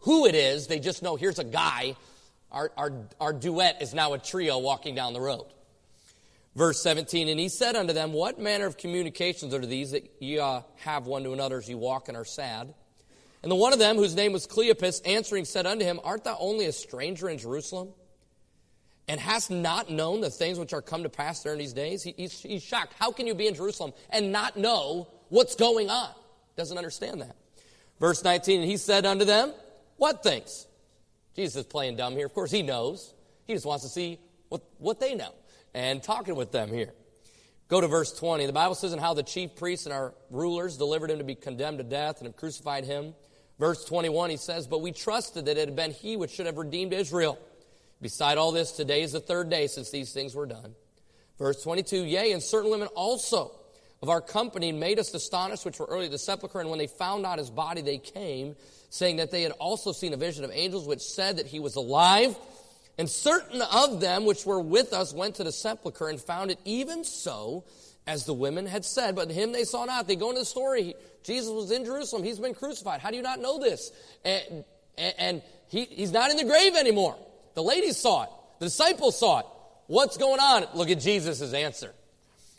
[0.00, 0.66] who it is.
[0.66, 1.96] They just know here's a guy.
[2.50, 5.46] Our, our, our duet is now a trio walking down the road.
[6.60, 10.38] Verse 17, and he said unto them, What manner of communications are these that ye
[10.38, 12.74] uh, have one to another as ye walk and are sad?
[13.42, 16.36] And the one of them, whose name was Cleopas, answering said unto him, Art thou
[16.38, 17.94] only a stranger in Jerusalem?
[19.08, 22.02] And hast not known the things which are come to pass in these days?
[22.02, 22.92] He, he's, he's shocked.
[22.98, 26.10] How can you be in Jerusalem and not know what's going on?
[26.58, 27.36] Doesn't understand that.
[27.98, 29.54] Verse 19, and he said unto them,
[29.96, 30.66] what things?
[31.34, 32.26] Jesus is playing dumb here.
[32.26, 33.14] Of course, he knows.
[33.46, 34.18] He just wants to see
[34.50, 35.32] what, what they know
[35.74, 36.92] and talking with them here.
[37.68, 38.46] Go to verse 20.
[38.46, 41.36] The Bible says, and how the chief priests and our rulers delivered him to be
[41.36, 43.14] condemned to death and have crucified him.
[43.58, 46.56] Verse 21, he says, But we trusted that it had been he which should have
[46.56, 47.38] redeemed Israel.
[48.00, 50.74] Beside all this, today is the third day since these things were done.
[51.38, 53.52] Verse 22, Yea, and certain women also
[54.02, 56.86] of our company made us astonished, which were early at the sepulchre, and when they
[56.86, 58.56] found not his body, they came
[58.88, 61.76] saying that they had also seen a vision of angels which said that he was
[61.76, 62.36] alive.
[63.00, 66.58] And certain of them which were with us went to the sepulchre and found it
[66.66, 67.64] even so
[68.06, 70.06] as the women had said, but him they saw not.
[70.06, 70.94] They go into the story.
[71.22, 72.24] Jesus was in Jerusalem.
[72.24, 73.00] He's been crucified.
[73.00, 73.90] How do you not know this?
[74.22, 74.66] And,
[74.98, 77.16] and he, he's not in the grave anymore.
[77.54, 78.28] The ladies saw it.
[78.58, 79.46] The disciples saw it.
[79.86, 80.66] What's going on?
[80.74, 81.94] Look at Jesus' answer.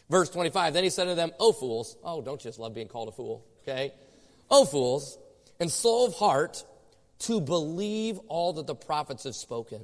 [0.10, 0.74] Verse 25.
[0.74, 1.96] Then he said to them, Oh, fools.
[2.04, 3.46] Oh, don't you just love being called a fool?
[3.62, 3.94] Okay.
[4.50, 5.20] Oh, fools
[5.60, 6.64] and slow of heart
[7.20, 9.82] to believe all that the prophets have spoken.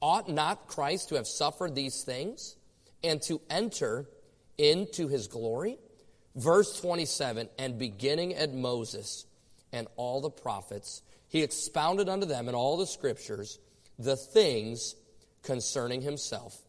[0.00, 2.56] Ought not Christ to have suffered these things
[3.02, 4.06] and to enter
[4.58, 5.78] into his glory?
[6.34, 9.26] Verse 27 And beginning at Moses
[9.72, 13.58] and all the prophets, he expounded unto them in all the scriptures
[13.98, 14.94] the things
[15.42, 16.60] concerning himself.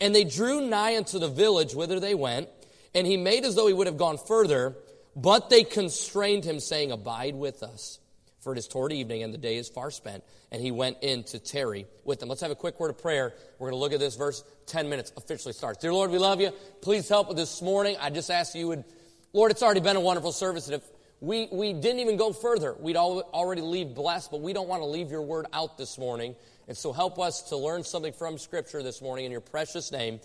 [0.00, 2.48] And they drew nigh unto the village whither they went,
[2.94, 4.76] and he made as though he would have gone further,
[5.16, 8.00] but they constrained him, saying, Abide with us,
[8.44, 10.22] for it is toward evening, and the day is far spent.
[10.52, 12.28] And he went in to tarry with them.
[12.28, 13.32] Let's have a quick word of prayer.
[13.58, 14.44] We're going to look at this verse.
[14.66, 15.80] 10 minutes officially starts.
[15.80, 16.52] Dear Lord, we love you.
[16.82, 17.96] Please help with this morning.
[18.00, 18.84] I just ask you would,
[19.32, 20.82] Lord, it's already been a wonderful service, and if
[21.20, 24.86] we, we didn't even go further, we'd already leave blessed, but we don't want to
[24.86, 26.36] leave your word out this morning.
[26.68, 30.20] And so help us to learn something from Scripture this morning in your precious name.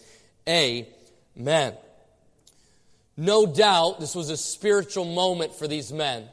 [0.47, 1.73] Amen.
[3.15, 6.27] No doubt this was a spiritual moment for these men.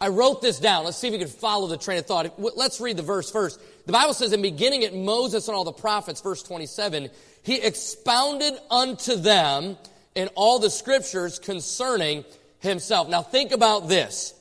[0.00, 0.84] I wrote this down.
[0.84, 2.38] Let's see if we can follow the train of thought.
[2.38, 3.60] Let's read the verse first.
[3.84, 7.10] The Bible says, in beginning at Moses and all the prophets, verse 27,
[7.42, 9.76] he expounded unto them
[10.14, 12.24] in all the scriptures concerning
[12.60, 13.08] himself.
[13.08, 14.34] Now think about this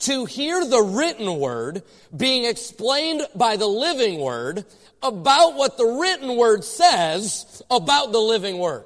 [0.00, 1.82] to hear the written word
[2.14, 4.66] being explained by the living word
[5.02, 8.84] about what the written word says about the living word.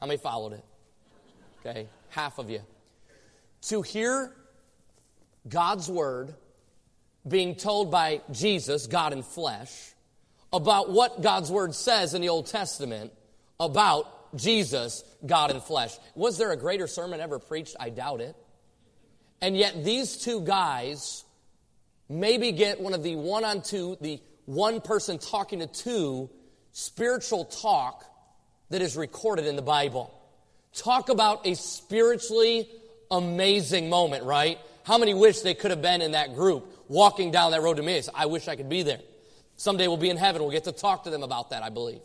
[0.00, 0.64] How many followed it?
[1.64, 2.60] Okay, half of you.
[3.62, 4.32] To hear
[5.48, 6.34] God's word
[7.26, 9.70] being told by Jesus, God in flesh,
[10.52, 13.12] about what God's word says in the Old Testament
[13.60, 15.96] about Jesus, God in flesh.
[16.14, 17.76] Was there a greater sermon ever preached?
[17.78, 18.36] I doubt it.
[19.40, 21.24] And yet these two guys
[22.08, 26.30] maybe get one of the one on two, the one person talking to two
[26.72, 28.04] spiritual talk
[28.70, 30.14] that is recorded in the Bible.
[30.74, 32.68] Talk about a spiritually
[33.10, 34.58] amazing moment, right?
[34.88, 37.82] How many wish they could have been in that group walking down that road to
[37.82, 38.00] me?
[38.14, 39.00] I wish I could be there.
[39.58, 40.40] Someday we'll be in heaven.
[40.40, 42.00] We'll get to talk to them about that, I believe.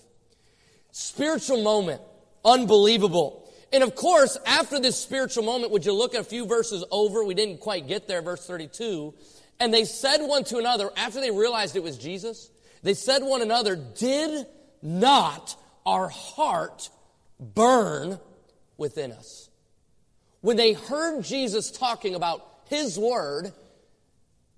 [0.91, 2.01] Spiritual moment.
[2.43, 3.49] Unbelievable.
[3.71, 7.23] And of course, after this spiritual moment, would you look at a few verses over?
[7.23, 9.13] We didn't quite get there, verse 32.
[9.61, 13.41] And they said one to another, after they realized it was Jesus, they said one
[13.41, 14.45] another, Did
[14.81, 15.55] not
[15.85, 16.89] our heart
[17.39, 18.19] burn
[18.75, 19.49] within us?
[20.41, 23.53] When they heard Jesus talking about his word,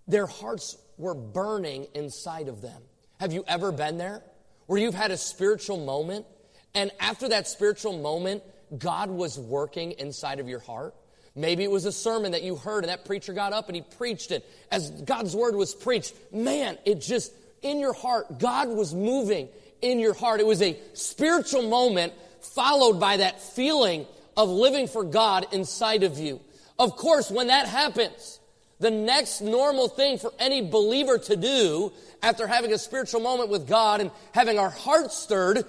[0.07, 2.81] their hearts were burning inside of them.
[3.19, 4.23] Have you ever been there?
[4.67, 6.25] Where you've had a spiritual moment,
[6.73, 8.41] and after that spiritual moment,
[8.77, 10.95] God was working inside of your heart.
[11.35, 13.81] Maybe it was a sermon that you heard and that preacher got up and he
[13.81, 14.49] preached it.
[14.71, 19.49] As God's word was preached, man, it just, in your heart, God was moving
[19.81, 20.39] in your heart.
[20.39, 24.05] It was a spiritual moment followed by that feeling
[24.37, 26.39] of living for God inside of you.
[26.77, 28.39] Of course, when that happens,
[28.79, 33.67] the next normal thing for any believer to do after having a spiritual moment with
[33.67, 35.63] God and having our hearts stirred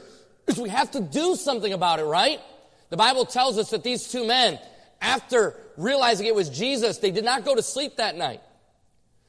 [0.46, 2.40] is we have to do something about it, right?
[2.90, 4.58] The Bible tells us that these two men,
[5.00, 8.40] after realizing it was Jesus, they did not go to sleep that night.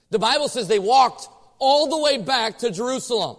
[0.10, 1.28] The Bible says they walked
[1.60, 3.38] all the way back to Jerusalem,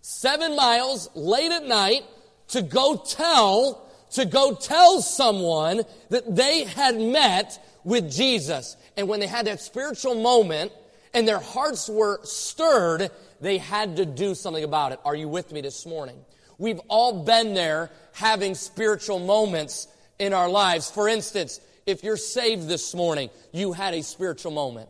[0.00, 2.02] seven miles late at night
[2.48, 8.76] to go tell, to go tell someone that they had met with Jesus.
[8.96, 10.72] And when they had that spiritual moment
[11.14, 13.10] and their hearts were stirred,
[13.40, 15.00] they had to do something about it.
[15.04, 16.16] Are you with me this morning?
[16.58, 20.90] We've all been there having spiritual moments in our lives.
[20.90, 24.88] For instance, if you're saved this morning, you had a spiritual moment.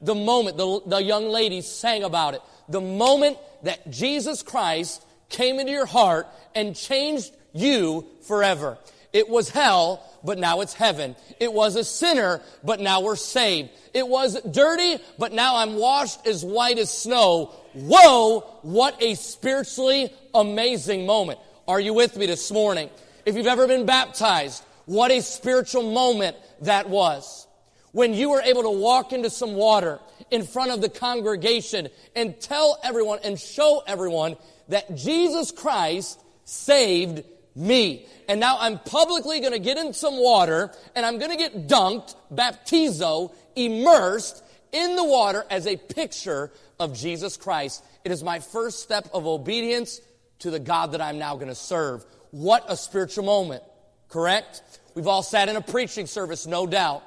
[0.00, 2.42] The moment, the, the young lady sang about it.
[2.68, 8.78] The moment that Jesus Christ came into your heart and changed you forever.
[9.12, 11.16] It was hell, but now it's heaven.
[11.38, 13.70] It was a sinner, but now we're saved.
[13.94, 17.54] It was dirty, but now I'm washed as white as snow.
[17.74, 21.38] Whoa, what a spiritually amazing moment.
[21.66, 22.90] Are you with me this morning?
[23.24, 27.46] If you've ever been baptized, what a spiritual moment that was.
[27.92, 29.98] When you were able to walk into some water
[30.30, 34.36] in front of the congregation and tell everyone and show everyone
[34.68, 38.06] that Jesus Christ saved me.
[38.28, 41.68] And now I'm publicly going to get in some water and I'm going to get
[41.68, 44.42] dunked, baptizo, immersed
[44.72, 47.84] in the water as a picture of Jesus Christ.
[48.04, 50.00] It is my first step of obedience
[50.40, 52.04] to the God that I'm now going to serve.
[52.30, 53.62] What a spiritual moment,
[54.08, 54.62] correct?
[54.94, 57.02] We've all sat in a preaching service, no doubt,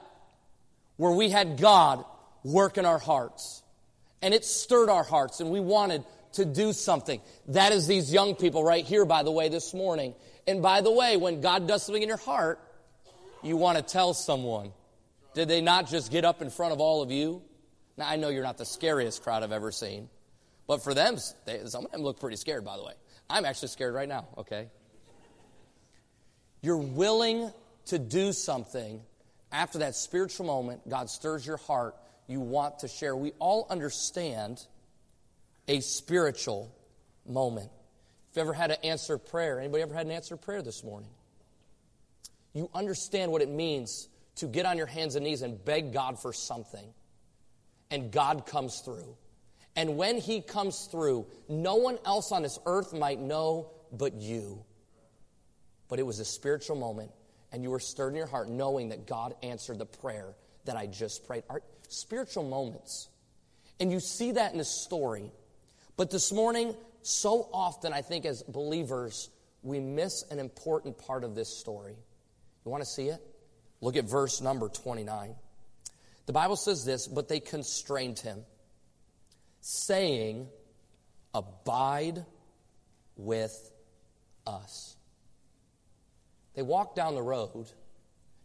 [0.98, 2.06] where we had God
[2.44, 3.64] work in our hearts.
[4.22, 7.22] And it stirred our hearts, and we wanted to do something.
[7.50, 10.14] That is these young people right here, by the way, this morning.
[10.48, 12.60] And by the way, when God does something in your heart,
[13.42, 14.72] you want to tell someone.
[15.34, 17.42] Did they not just get up in front of all of you?
[17.98, 20.10] Now, I know you're not the scariest crowd I've ever seen,
[20.68, 22.94] but for them, they, some of them look pretty scared, by the way.
[23.30, 24.70] I'm actually scared right now, okay?
[26.62, 27.52] You're willing
[27.86, 29.02] to do something
[29.54, 31.96] after that spiritual moment, God stirs your heart,
[32.28, 33.16] you want to share.
[33.16, 34.66] We all understand
[35.68, 36.76] a spiritual
[37.28, 37.70] moment.
[38.34, 41.12] If you ever had an answer prayer, anybody ever had an answer prayer this morning?
[42.56, 46.20] You understand what it means to get on your hands and knees and beg God
[46.20, 46.96] for something.
[47.92, 49.16] And God comes through.
[49.76, 54.66] And when He comes through, no one else on this earth might know but you.
[55.88, 57.12] But it was a spiritual moment,
[57.52, 60.34] and you were stirred in your heart knowing that God answered the prayer
[60.66, 61.44] that I just prayed.
[61.52, 63.10] Our spiritual moments.
[63.80, 65.32] And you see that in the story.
[65.98, 69.30] But this morning, so often, I think as believers,
[69.62, 71.96] we miss an important part of this story.
[72.66, 73.22] You want to see it?
[73.82, 75.36] Look at verse number 29.
[76.26, 78.40] The Bible says this, but they constrained him,
[79.62, 80.48] saying,
[81.34, 82.26] Abide
[83.18, 83.72] with
[84.46, 84.96] us.
[86.56, 87.66] They walk down the road,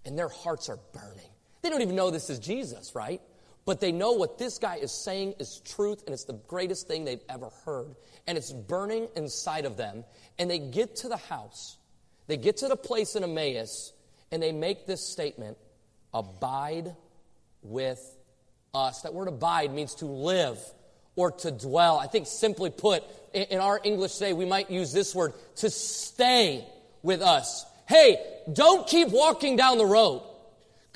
[0.04, 1.30] and their hearts are burning.
[1.62, 3.20] They don't even know this is Jesus, right?
[3.68, 7.04] But they know what this guy is saying is truth, and it's the greatest thing
[7.04, 7.96] they've ever heard.
[8.26, 10.04] And it's burning inside of them.
[10.38, 11.76] And they get to the house,
[12.28, 13.92] they get to the place in Emmaus,
[14.32, 15.58] and they make this statement
[16.14, 16.96] Abide
[17.60, 18.00] with
[18.72, 19.02] us.
[19.02, 20.58] That word abide means to live
[21.14, 21.98] or to dwell.
[21.98, 23.04] I think simply put,
[23.34, 26.66] in our English today, we might use this word to stay
[27.02, 27.66] with us.
[27.86, 28.16] Hey,
[28.50, 30.22] don't keep walking down the road.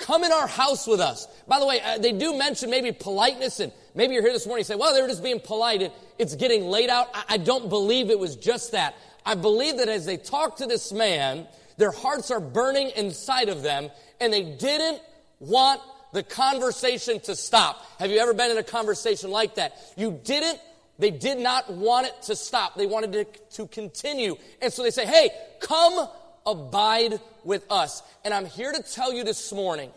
[0.02, 1.28] Come in our house with us.
[1.46, 4.62] By the way, uh, they do mention maybe politeness, and maybe you're here this morning
[4.62, 5.92] and say, well, they were just being polite.
[6.18, 7.08] it's getting laid out.
[7.14, 8.96] I, I don't believe it was just that.
[9.24, 11.46] I believe that as they talk to this man,
[11.76, 13.90] their hearts are burning inside of them,
[14.20, 15.00] and they didn't
[15.38, 15.80] want
[16.12, 17.86] the conversation to stop.
[18.00, 19.76] Have you ever been in a conversation like that?
[19.96, 20.58] You didn't,
[20.98, 22.74] they did not want it to stop.
[22.74, 24.34] They wanted it to continue.
[24.60, 25.30] And so they say, hey,
[25.60, 26.08] come
[26.46, 28.02] abide with us.
[28.24, 29.90] And I'm here to tell you this morning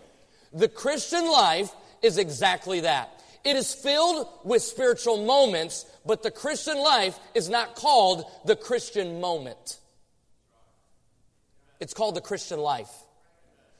[0.53, 1.71] the Christian life
[2.01, 3.11] is exactly that.
[3.43, 9.21] It is filled with spiritual moments, but the Christian life is not called the Christian
[9.21, 9.79] moment.
[11.79, 12.89] It's called the Christian life.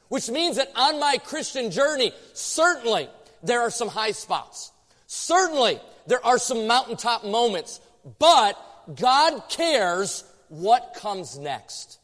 [0.09, 3.09] Which means that on my Christian journey, certainly
[3.41, 4.71] there are some high spots.
[5.07, 7.79] Certainly there are some mountaintop moments,
[8.19, 8.55] but
[8.95, 11.99] God cares what comes next.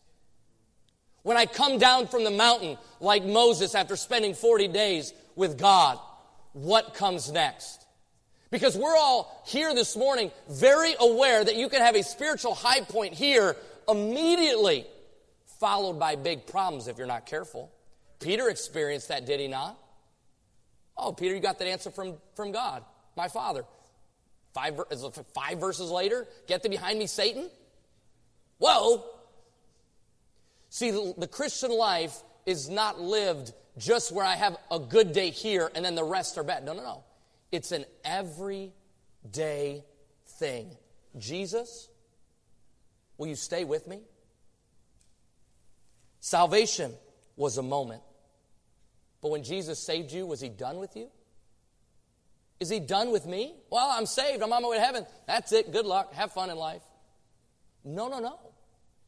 [1.24, 6.00] When I come down from the mountain like Moses after spending 40 days with God,
[6.54, 7.86] what comes next?
[8.50, 12.82] Because we're all here this morning very aware that you can have a spiritual high
[12.82, 13.56] point here
[13.88, 14.86] immediately
[15.60, 17.72] followed by big problems if you're not careful.
[18.20, 19.78] Peter experienced that, did he not?
[20.98, 22.84] Oh, Peter, you got that answer from, from God,
[23.16, 23.64] my Father.
[24.54, 24.80] Five,
[25.34, 27.50] five verses later, get thee behind me, Satan.
[28.58, 29.04] Whoa,
[30.72, 35.70] See, the, Christian life is not lived just where I have a good day here
[35.76, 36.64] and then the rest are bad.
[36.64, 37.04] No, no, no.
[37.52, 39.84] It's an everyday
[40.26, 40.78] thing.
[41.18, 41.90] Jesus,
[43.18, 44.00] will you stay with me?
[46.22, 46.94] Salvation
[47.36, 48.02] was a moment.
[49.22, 51.10] But when Jesus saved you, was he done with you?
[52.62, 53.56] Is he done with me?
[53.70, 54.42] Well, I'm saved.
[54.42, 55.06] I'm on my way to heaven.
[55.28, 55.74] That's it.
[55.74, 56.14] Good luck.
[56.14, 56.82] Have fun in life.
[57.84, 58.40] No, no, no.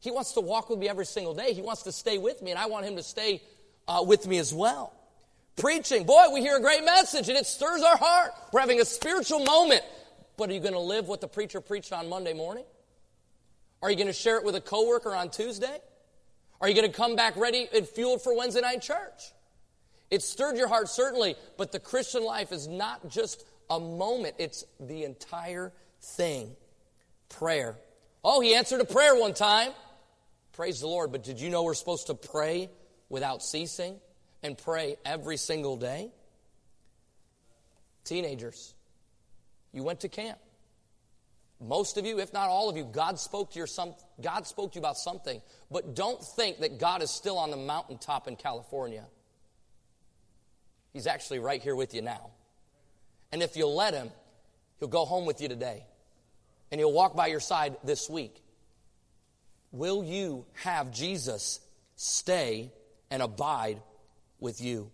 [0.04, 1.54] He wants to walk with me every single day.
[1.54, 3.40] He wants to stay with me, and I want him to stay
[3.88, 4.92] uh, with me as well.
[5.56, 8.32] Preaching, boy, we hear a great message and it stirs our heart.
[8.52, 9.80] We're having a spiritual moment.
[10.36, 12.64] But are you going to live what the preacher preached on Monday morning?
[13.80, 15.78] Are you going to share it with a coworker on Tuesday?
[16.60, 19.32] Are you going to come back ready and fueled for Wednesday night church?
[20.10, 24.64] It stirred your heart, certainly, but the Christian life is not just a moment, it's
[24.80, 26.56] the entire thing.
[27.30, 27.76] Prayer.
[28.22, 29.70] Oh, he answered a prayer one time.
[30.54, 31.12] Praise the Lord.
[31.12, 32.70] But did you know we're supposed to pray
[33.08, 34.00] without ceasing
[34.42, 36.10] and pray every single day?
[38.04, 38.74] Teenagers,
[39.72, 40.38] you went to camp.
[41.60, 44.72] Most of you, if not all of you, God spoke to your some, God spoke
[44.72, 45.40] to you about something.
[45.70, 49.04] But don't think that God is still on the mountaintop in California.
[50.92, 52.30] He's actually right here with you now.
[53.32, 54.10] And if you'll let him,
[54.78, 55.84] he'll go home with you today.
[56.70, 58.43] And he'll walk by your side this week.
[59.74, 61.58] Will you have Jesus
[61.96, 62.70] stay
[63.10, 63.82] and abide
[64.38, 64.92] with you?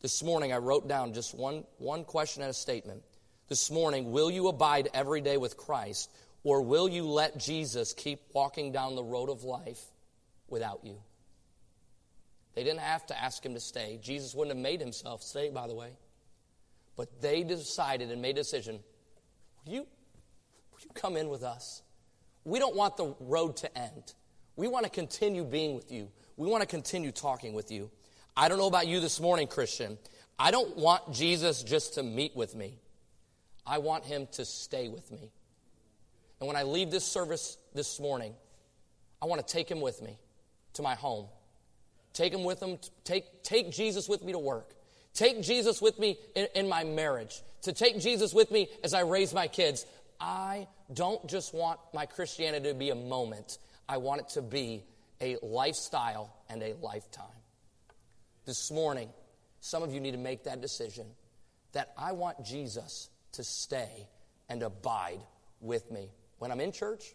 [0.00, 3.02] This morning, I wrote down just one, one question and a statement.
[3.50, 6.10] This morning, will you abide every day with Christ,
[6.44, 9.82] or will you let Jesus keep walking down the road of life
[10.48, 10.96] without you?
[12.54, 14.00] They didn't have to ask him to stay.
[14.02, 15.90] Jesus wouldn't have made himself stay, by the way.
[16.96, 18.80] But they decided and made a decision
[19.62, 19.80] will you,
[20.72, 21.82] will you come in with us?
[22.44, 24.14] We don't want the road to end.
[24.56, 26.08] We want to continue being with you.
[26.36, 27.90] we want to continue talking with you.
[28.36, 29.98] I don't know about you this morning, Christian.
[30.38, 32.78] I don't want Jesus just to meet with me.
[33.66, 35.30] I want him to stay with me.
[36.40, 38.34] And when I leave this service this morning,
[39.20, 40.18] I want to take him with me
[40.74, 41.26] to my home.
[42.14, 42.78] Take him with him.
[43.04, 44.74] Take, take Jesus with me to work.
[45.12, 47.42] Take Jesus with me in, in my marriage.
[47.62, 49.84] To take Jesus with me as I raise my kids.
[50.20, 53.58] I don't just want my Christianity to be a moment.
[53.88, 54.84] I want it to be
[55.20, 57.26] a lifestyle and a lifetime.
[58.44, 59.08] This morning,
[59.60, 61.06] some of you need to make that decision
[61.72, 64.08] that I want Jesus to stay
[64.48, 65.20] and abide
[65.60, 67.14] with me when I'm in church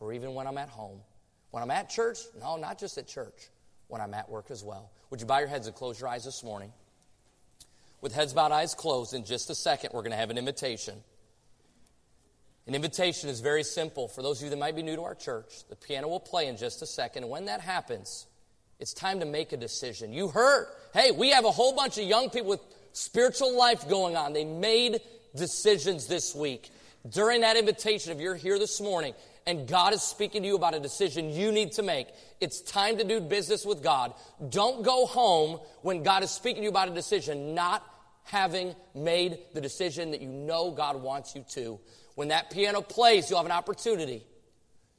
[0.00, 1.00] or even when I'm at home.
[1.50, 3.50] When I'm at church, no, not just at church,
[3.88, 4.90] when I'm at work as well.
[5.10, 6.72] Would you bow your heads and close your eyes this morning?
[8.00, 11.02] With heads bowed, eyes closed, in just a second, we're going to have an invitation.
[12.66, 14.06] An invitation is very simple.
[14.06, 16.46] For those of you that might be new to our church, the piano will play
[16.46, 17.24] in just a second.
[17.24, 18.26] And when that happens,
[18.78, 20.12] it's time to make a decision.
[20.12, 22.60] You heard, hey, we have a whole bunch of young people with
[22.92, 24.32] spiritual life going on.
[24.32, 25.00] They made
[25.34, 26.70] decisions this week.
[27.08, 30.74] During that invitation, if you're here this morning and God is speaking to you about
[30.74, 32.06] a decision you need to make,
[32.40, 34.14] it's time to do business with God.
[34.50, 37.84] Don't go home when God is speaking to you about a decision, not
[38.24, 41.80] having made the decision that you know God wants you to.
[42.14, 44.24] When that piano plays, you'll have an opportunity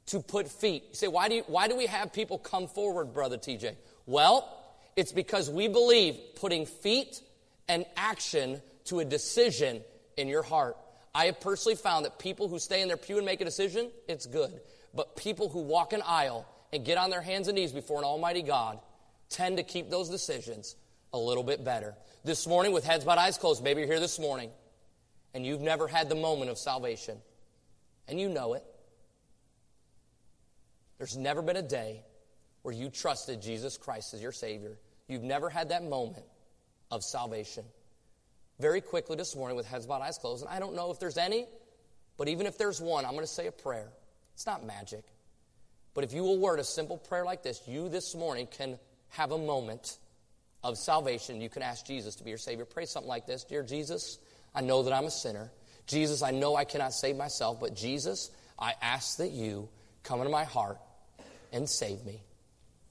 [0.06, 0.84] to put feet.
[0.90, 3.76] You say, why do, you, why do we have people come forward, Brother TJ?
[4.06, 4.48] Well,
[4.96, 7.20] it's because we believe putting feet
[7.68, 9.82] and action to a decision
[10.16, 10.76] in your heart.
[11.14, 13.90] I have personally found that people who stay in their pew and make a decision,
[14.08, 14.60] it's good.
[14.94, 18.04] But people who walk an aisle and get on their hands and knees before an
[18.04, 18.78] almighty God
[19.30, 20.76] tend to keep those decisions
[21.12, 21.94] a little bit better.
[22.24, 24.50] This morning, with heads but eyes closed, maybe you're here this morning
[25.34, 27.18] and you've never had the moment of salvation,
[28.08, 28.64] and you know it.
[30.98, 32.02] There's never been a day
[32.62, 34.78] where you trusted Jesus Christ as your Savior.
[35.08, 36.24] You've never had that moment
[36.90, 37.64] of salvation.
[38.60, 41.18] Very quickly this morning, with heads bowed, eyes closed, and I don't know if there's
[41.18, 41.46] any,
[42.16, 43.88] but even if there's one, I'm going to say a prayer.
[44.34, 45.04] It's not magic.
[45.94, 48.78] But if you will word a simple prayer like this, you this morning can
[49.10, 49.98] have a moment
[50.62, 51.40] of salvation.
[51.40, 52.64] You can ask Jesus to be your Savior.
[52.64, 54.18] Pray something like this Dear Jesus,
[54.54, 55.50] I know that I'm a sinner.
[55.86, 59.68] Jesus, I know I cannot save myself, but Jesus, I ask that you
[60.02, 60.78] come into my heart
[61.52, 62.22] and save me.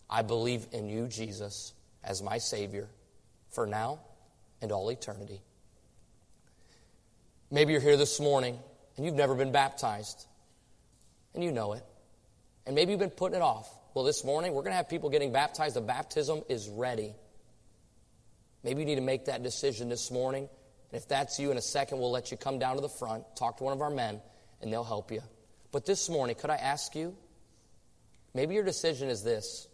[0.09, 2.87] I believe in you, Jesus, as my Savior
[3.49, 3.99] for now
[4.61, 5.41] and all eternity.
[7.49, 8.59] Maybe you're here this morning
[8.95, 10.27] and you've never been baptized,
[11.33, 11.83] and you know it.
[12.67, 13.67] And maybe you've been putting it off.
[13.95, 15.75] Well, this morning we're going to have people getting baptized.
[15.75, 17.13] The baptism is ready.
[18.63, 20.47] Maybe you need to make that decision this morning
[20.93, 23.23] and if that's you, in a second, we'll let you come down to the front,
[23.35, 24.21] talk to one of our men,
[24.61, 25.23] and they'll help you.
[25.71, 27.15] But this morning, could I ask you?
[28.35, 29.67] Maybe your decision is this.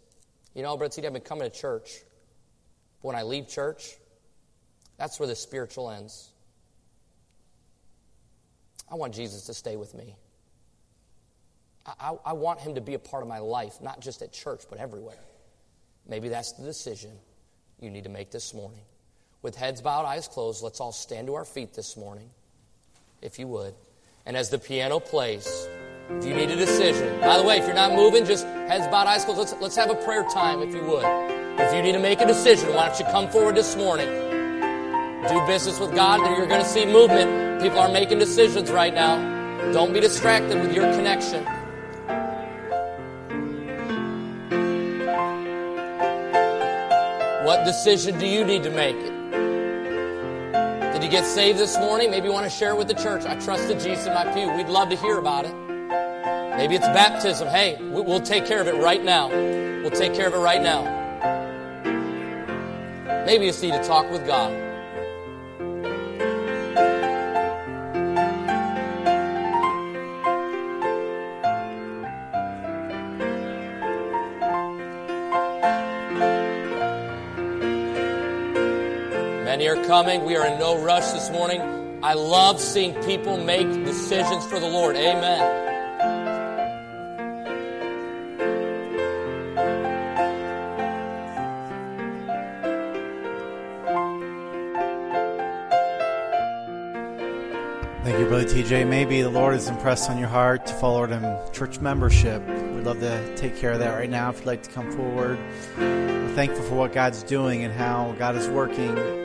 [0.54, 1.90] You know, Brett, I've been coming to church.
[3.02, 3.96] But when I leave church,
[4.96, 6.30] that's where the spiritual ends.
[8.90, 10.16] I want Jesus to stay with me.
[11.84, 14.32] I, I, I want him to be a part of my life, not just at
[14.32, 15.20] church, but everywhere.
[16.08, 17.12] Maybe that's the decision
[17.78, 18.80] you need to make this morning.
[19.42, 22.28] With heads bowed, eyes closed, let's all stand to our feet this morning,
[23.22, 23.74] if you would.
[24.26, 25.66] And as the piano plays,
[26.10, 29.06] if you need a decision, by the way, if you're not moving, just heads bowed,
[29.06, 31.04] eyes closed, let's, let's have a prayer time, if you would.
[31.58, 34.08] If you need to make a decision, why don't you come forward this morning?
[35.28, 37.62] Do business with God, and you're going to see movement.
[37.62, 39.72] People are making decisions right now.
[39.72, 41.44] Don't be distracted with your connection.
[47.46, 49.19] What decision do you need to make?
[51.00, 52.10] Did you get saved this morning?
[52.10, 53.24] Maybe you want to share it with the church.
[53.24, 54.52] I trusted Jesus in my pew.
[54.52, 55.54] We'd love to hear about it.
[56.58, 57.48] Maybe it's baptism.
[57.48, 59.30] Hey, we'll take care of it right now.
[59.30, 60.82] We'll take care of it right now.
[63.24, 64.52] Maybe you just need to talk with God.
[79.86, 80.24] Coming.
[80.24, 81.60] We are in no rush this morning.
[82.02, 84.96] I love seeing people make decisions for the Lord.
[84.96, 85.60] Amen.
[98.02, 98.88] Thank you, Brother TJ.
[98.88, 101.22] Maybe the Lord is impressed on your heart to follow him
[101.52, 102.40] church membership.
[102.48, 105.38] We'd love to take care of that right now if you'd like to come forward.
[105.76, 109.19] We're thankful for what God's doing and how God is working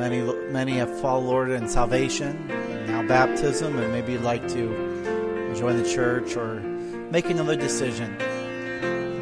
[0.00, 2.48] Many, many have followed Lord in salvation,
[2.86, 6.54] now baptism, and maybe you'd like to join the church or
[7.10, 8.16] make another decision.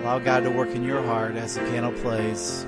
[0.03, 2.64] Allow God to work in your heart as the piano plays.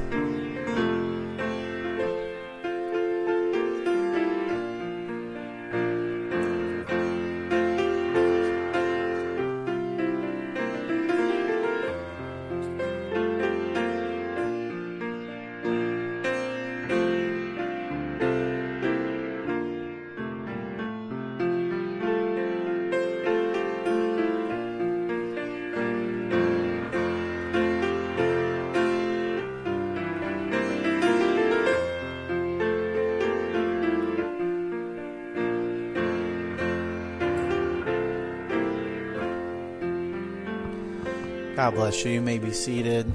[41.91, 42.13] You.
[42.13, 43.13] You may be seated.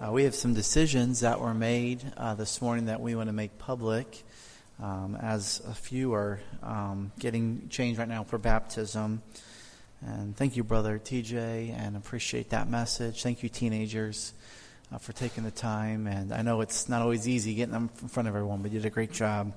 [0.00, 3.34] Uh, we have some decisions that were made uh, this morning that we want to
[3.34, 4.24] make public,
[4.82, 9.22] um, as a few are um, getting changed right now for baptism.
[10.00, 13.22] And thank you, brother TJ, and appreciate that message.
[13.22, 14.32] Thank you, teenagers,
[14.90, 16.06] uh, for taking the time.
[16.06, 18.80] And I know it's not always easy getting them in front of everyone, but you
[18.80, 19.52] did a great job.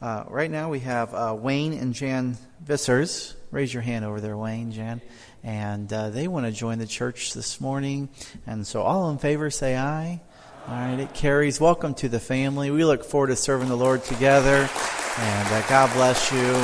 [0.00, 3.34] Uh, right now we have uh, Wayne and Jan Vissers.
[3.50, 5.00] Raise your hand over there, Wayne, Jan.
[5.42, 8.08] And uh, they want to join the church this morning.
[8.46, 10.20] And so all in favor say aye.
[10.68, 11.60] All right, it carries.
[11.60, 12.70] Welcome to the family.
[12.70, 14.70] We look forward to serving the Lord together.
[15.18, 16.54] And uh, God bless you.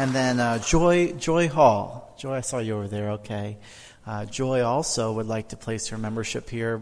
[0.00, 2.14] And then uh, Joy Joy Hall.
[2.16, 3.10] Joy, I saw you over there.
[3.12, 3.58] Okay.
[4.06, 6.80] Uh, Joy also would like to place her membership here,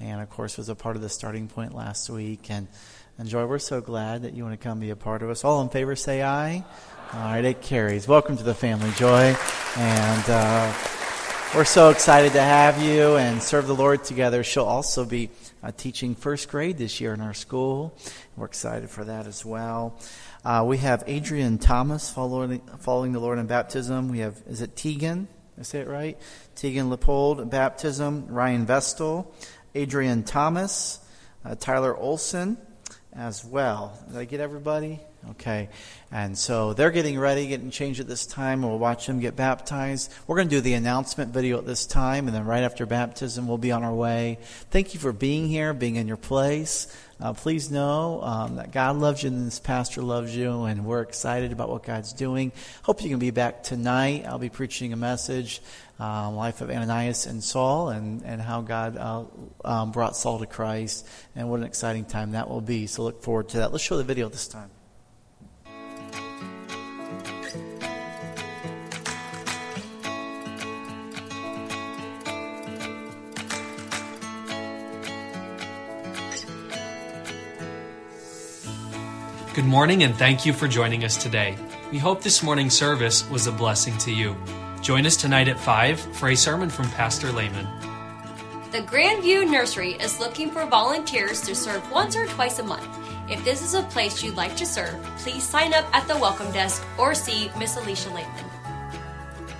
[0.00, 2.50] and of course was a part of the starting point last week.
[2.50, 2.68] And
[3.18, 5.44] and Joy, we're so glad that you want to come be a part of us.
[5.44, 6.64] All in favor, say aye.
[7.12, 8.08] All right, it carries.
[8.08, 9.36] Welcome to the family, Joy.
[9.76, 10.72] And uh,
[11.54, 14.42] we're so excited to have you and serve the Lord together.
[14.42, 15.28] She'll also be
[15.62, 17.94] uh, teaching first grade this year in our school.
[18.34, 20.00] We're excited for that as well.
[20.42, 24.08] Uh, we have Adrian Thomas following, following the Lord in baptism.
[24.08, 25.28] We have, is it Tegan?
[25.58, 26.18] I say it right?
[26.54, 28.26] Tegan Leopold, baptism.
[28.28, 29.34] Ryan Vestal,
[29.74, 30.98] Adrian Thomas,
[31.44, 32.56] uh, Tyler Olson,
[33.14, 33.98] as well.
[34.08, 35.00] Did I get everybody?
[35.30, 35.68] Okay.
[36.10, 38.62] And so they're getting ready, getting changed at this time.
[38.62, 40.12] We'll watch them get baptized.
[40.26, 43.46] We're going to do the announcement video at this time, and then right after baptism,
[43.46, 44.38] we'll be on our way.
[44.70, 46.94] Thank you for being here, being in your place.
[47.22, 51.02] Uh, please know um, that God loves you and this pastor loves you, and we're
[51.02, 52.50] excited about what God's doing.
[52.82, 54.24] Hope you can be back tonight.
[54.26, 55.62] I'll be preaching a message
[56.00, 59.24] uh, life of Ananias and Saul and, and how God uh,
[59.64, 61.06] um, brought Saul to Christ
[61.36, 62.88] and what an exciting time that will be.
[62.88, 63.70] So look forward to that.
[63.70, 64.70] Let's show the video this time.
[79.54, 81.58] Good morning and thank you for joining us today.
[81.90, 84.34] We hope this morning's service was a blessing to you.
[84.80, 87.68] Join us tonight at 5 for a sermon from Pastor Lehman.
[88.70, 92.88] The Grandview Nursery is looking for volunteers to serve once or twice a month.
[93.30, 96.50] If this is a place you'd like to serve, please sign up at the welcome
[96.52, 98.46] desk or see Miss Alicia Lakeman.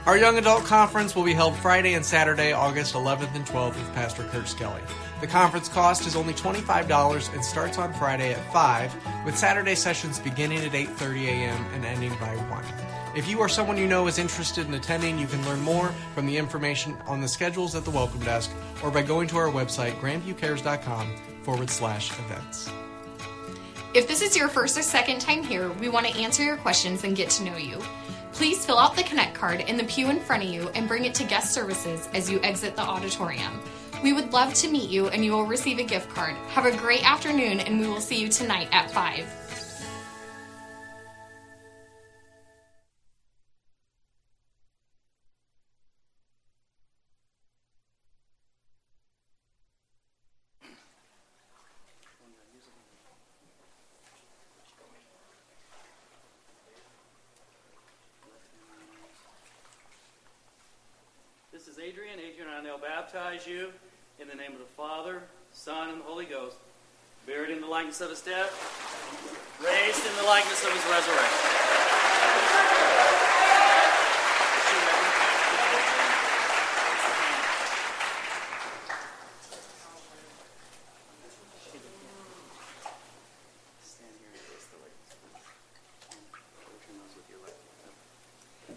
[0.07, 3.95] Our Young Adult Conference will be held Friday and Saturday, August 11th and 12th with
[3.95, 4.81] Pastor Kurt Skelly.
[5.23, 10.19] The conference cost is only $25 and starts on Friday at 5, with Saturday sessions
[10.19, 11.65] beginning at 8:30 a.m.
[11.75, 12.65] and ending by 1.
[13.15, 16.27] If you or someone you know is interested in attending, you can learn more from
[16.27, 18.51] the information on the schedules at the welcome desk
[18.83, 21.15] or by going to our website, grandviewcares.com
[21.45, 22.69] forward slash events.
[23.95, 27.05] If this is your first or second time here, we want to answer your questions
[27.05, 27.81] and get to know you.
[28.33, 31.05] Please fill out the Connect card in the pew in front of you and bring
[31.05, 33.63] it to guest services as you exit the auditorium.
[34.03, 36.35] We would love to meet you and you will receive a gift card.
[36.49, 39.43] Have a great afternoon and we will see you tonight at 5.
[63.13, 63.69] baptize you
[64.21, 66.57] in the name of the Father, Son, and the Holy Ghost,
[67.27, 68.51] buried in the likeness of his death,
[69.65, 71.49] raised in the likeness of his resurrection.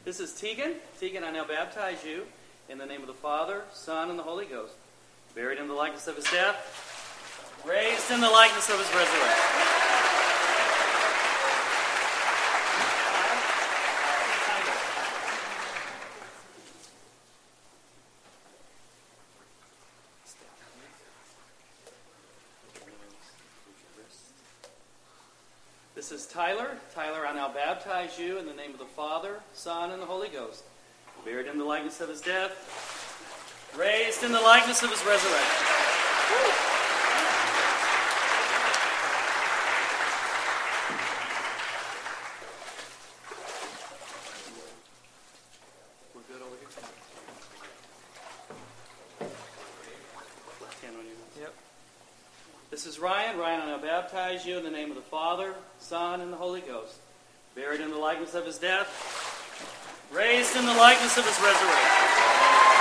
[0.05, 0.75] This is Tegan.
[0.99, 2.27] Tegan, I now baptize you
[2.69, 4.75] in the name of the Father, Son, and the Holy Ghost,
[5.35, 9.41] buried in the likeness of his death, raised in the likeness of his resurrection.
[25.95, 26.77] This is Tyler.
[26.93, 30.29] Tyler, I now baptize you in the name of the Father, Son, and the Holy
[30.29, 30.63] Ghost,
[31.25, 32.84] buried in the likeness of his death,
[33.77, 35.67] raised in the likeness of his resurrection.
[46.13, 46.69] We're good over here?
[50.61, 51.53] Left hand on your Yep.
[52.71, 53.37] This is Ryan.
[53.37, 56.61] Ryan, I now baptize you in the name of the Father, Son, and the Holy
[56.61, 56.95] Ghost.
[57.55, 58.87] Buried in the likeness of his death,
[60.13, 62.74] raised in the likeness of his resurrection.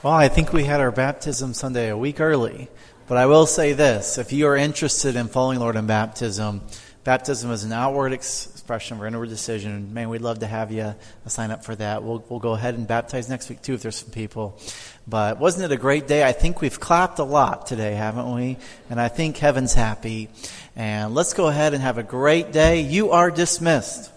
[0.00, 2.68] Well, I think we had our baptism Sunday a week early.
[3.08, 6.60] But I will say this if you are interested in following Lord in baptism,
[7.02, 9.92] baptism is an outward expression of our inward decision.
[9.92, 10.94] Man, we'd love to have you
[11.26, 12.04] sign up for that.
[12.04, 14.60] We'll, we'll go ahead and baptize next week, too, if there's some people.
[15.08, 16.22] But wasn't it a great day?
[16.22, 18.56] I think we've clapped a lot today, haven't we?
[18.90, 20.28] And I think heaven's happy.
[20.76, 22.82] And let's go ahead and have a great day.
[22.82, 24.12] You are dismissed.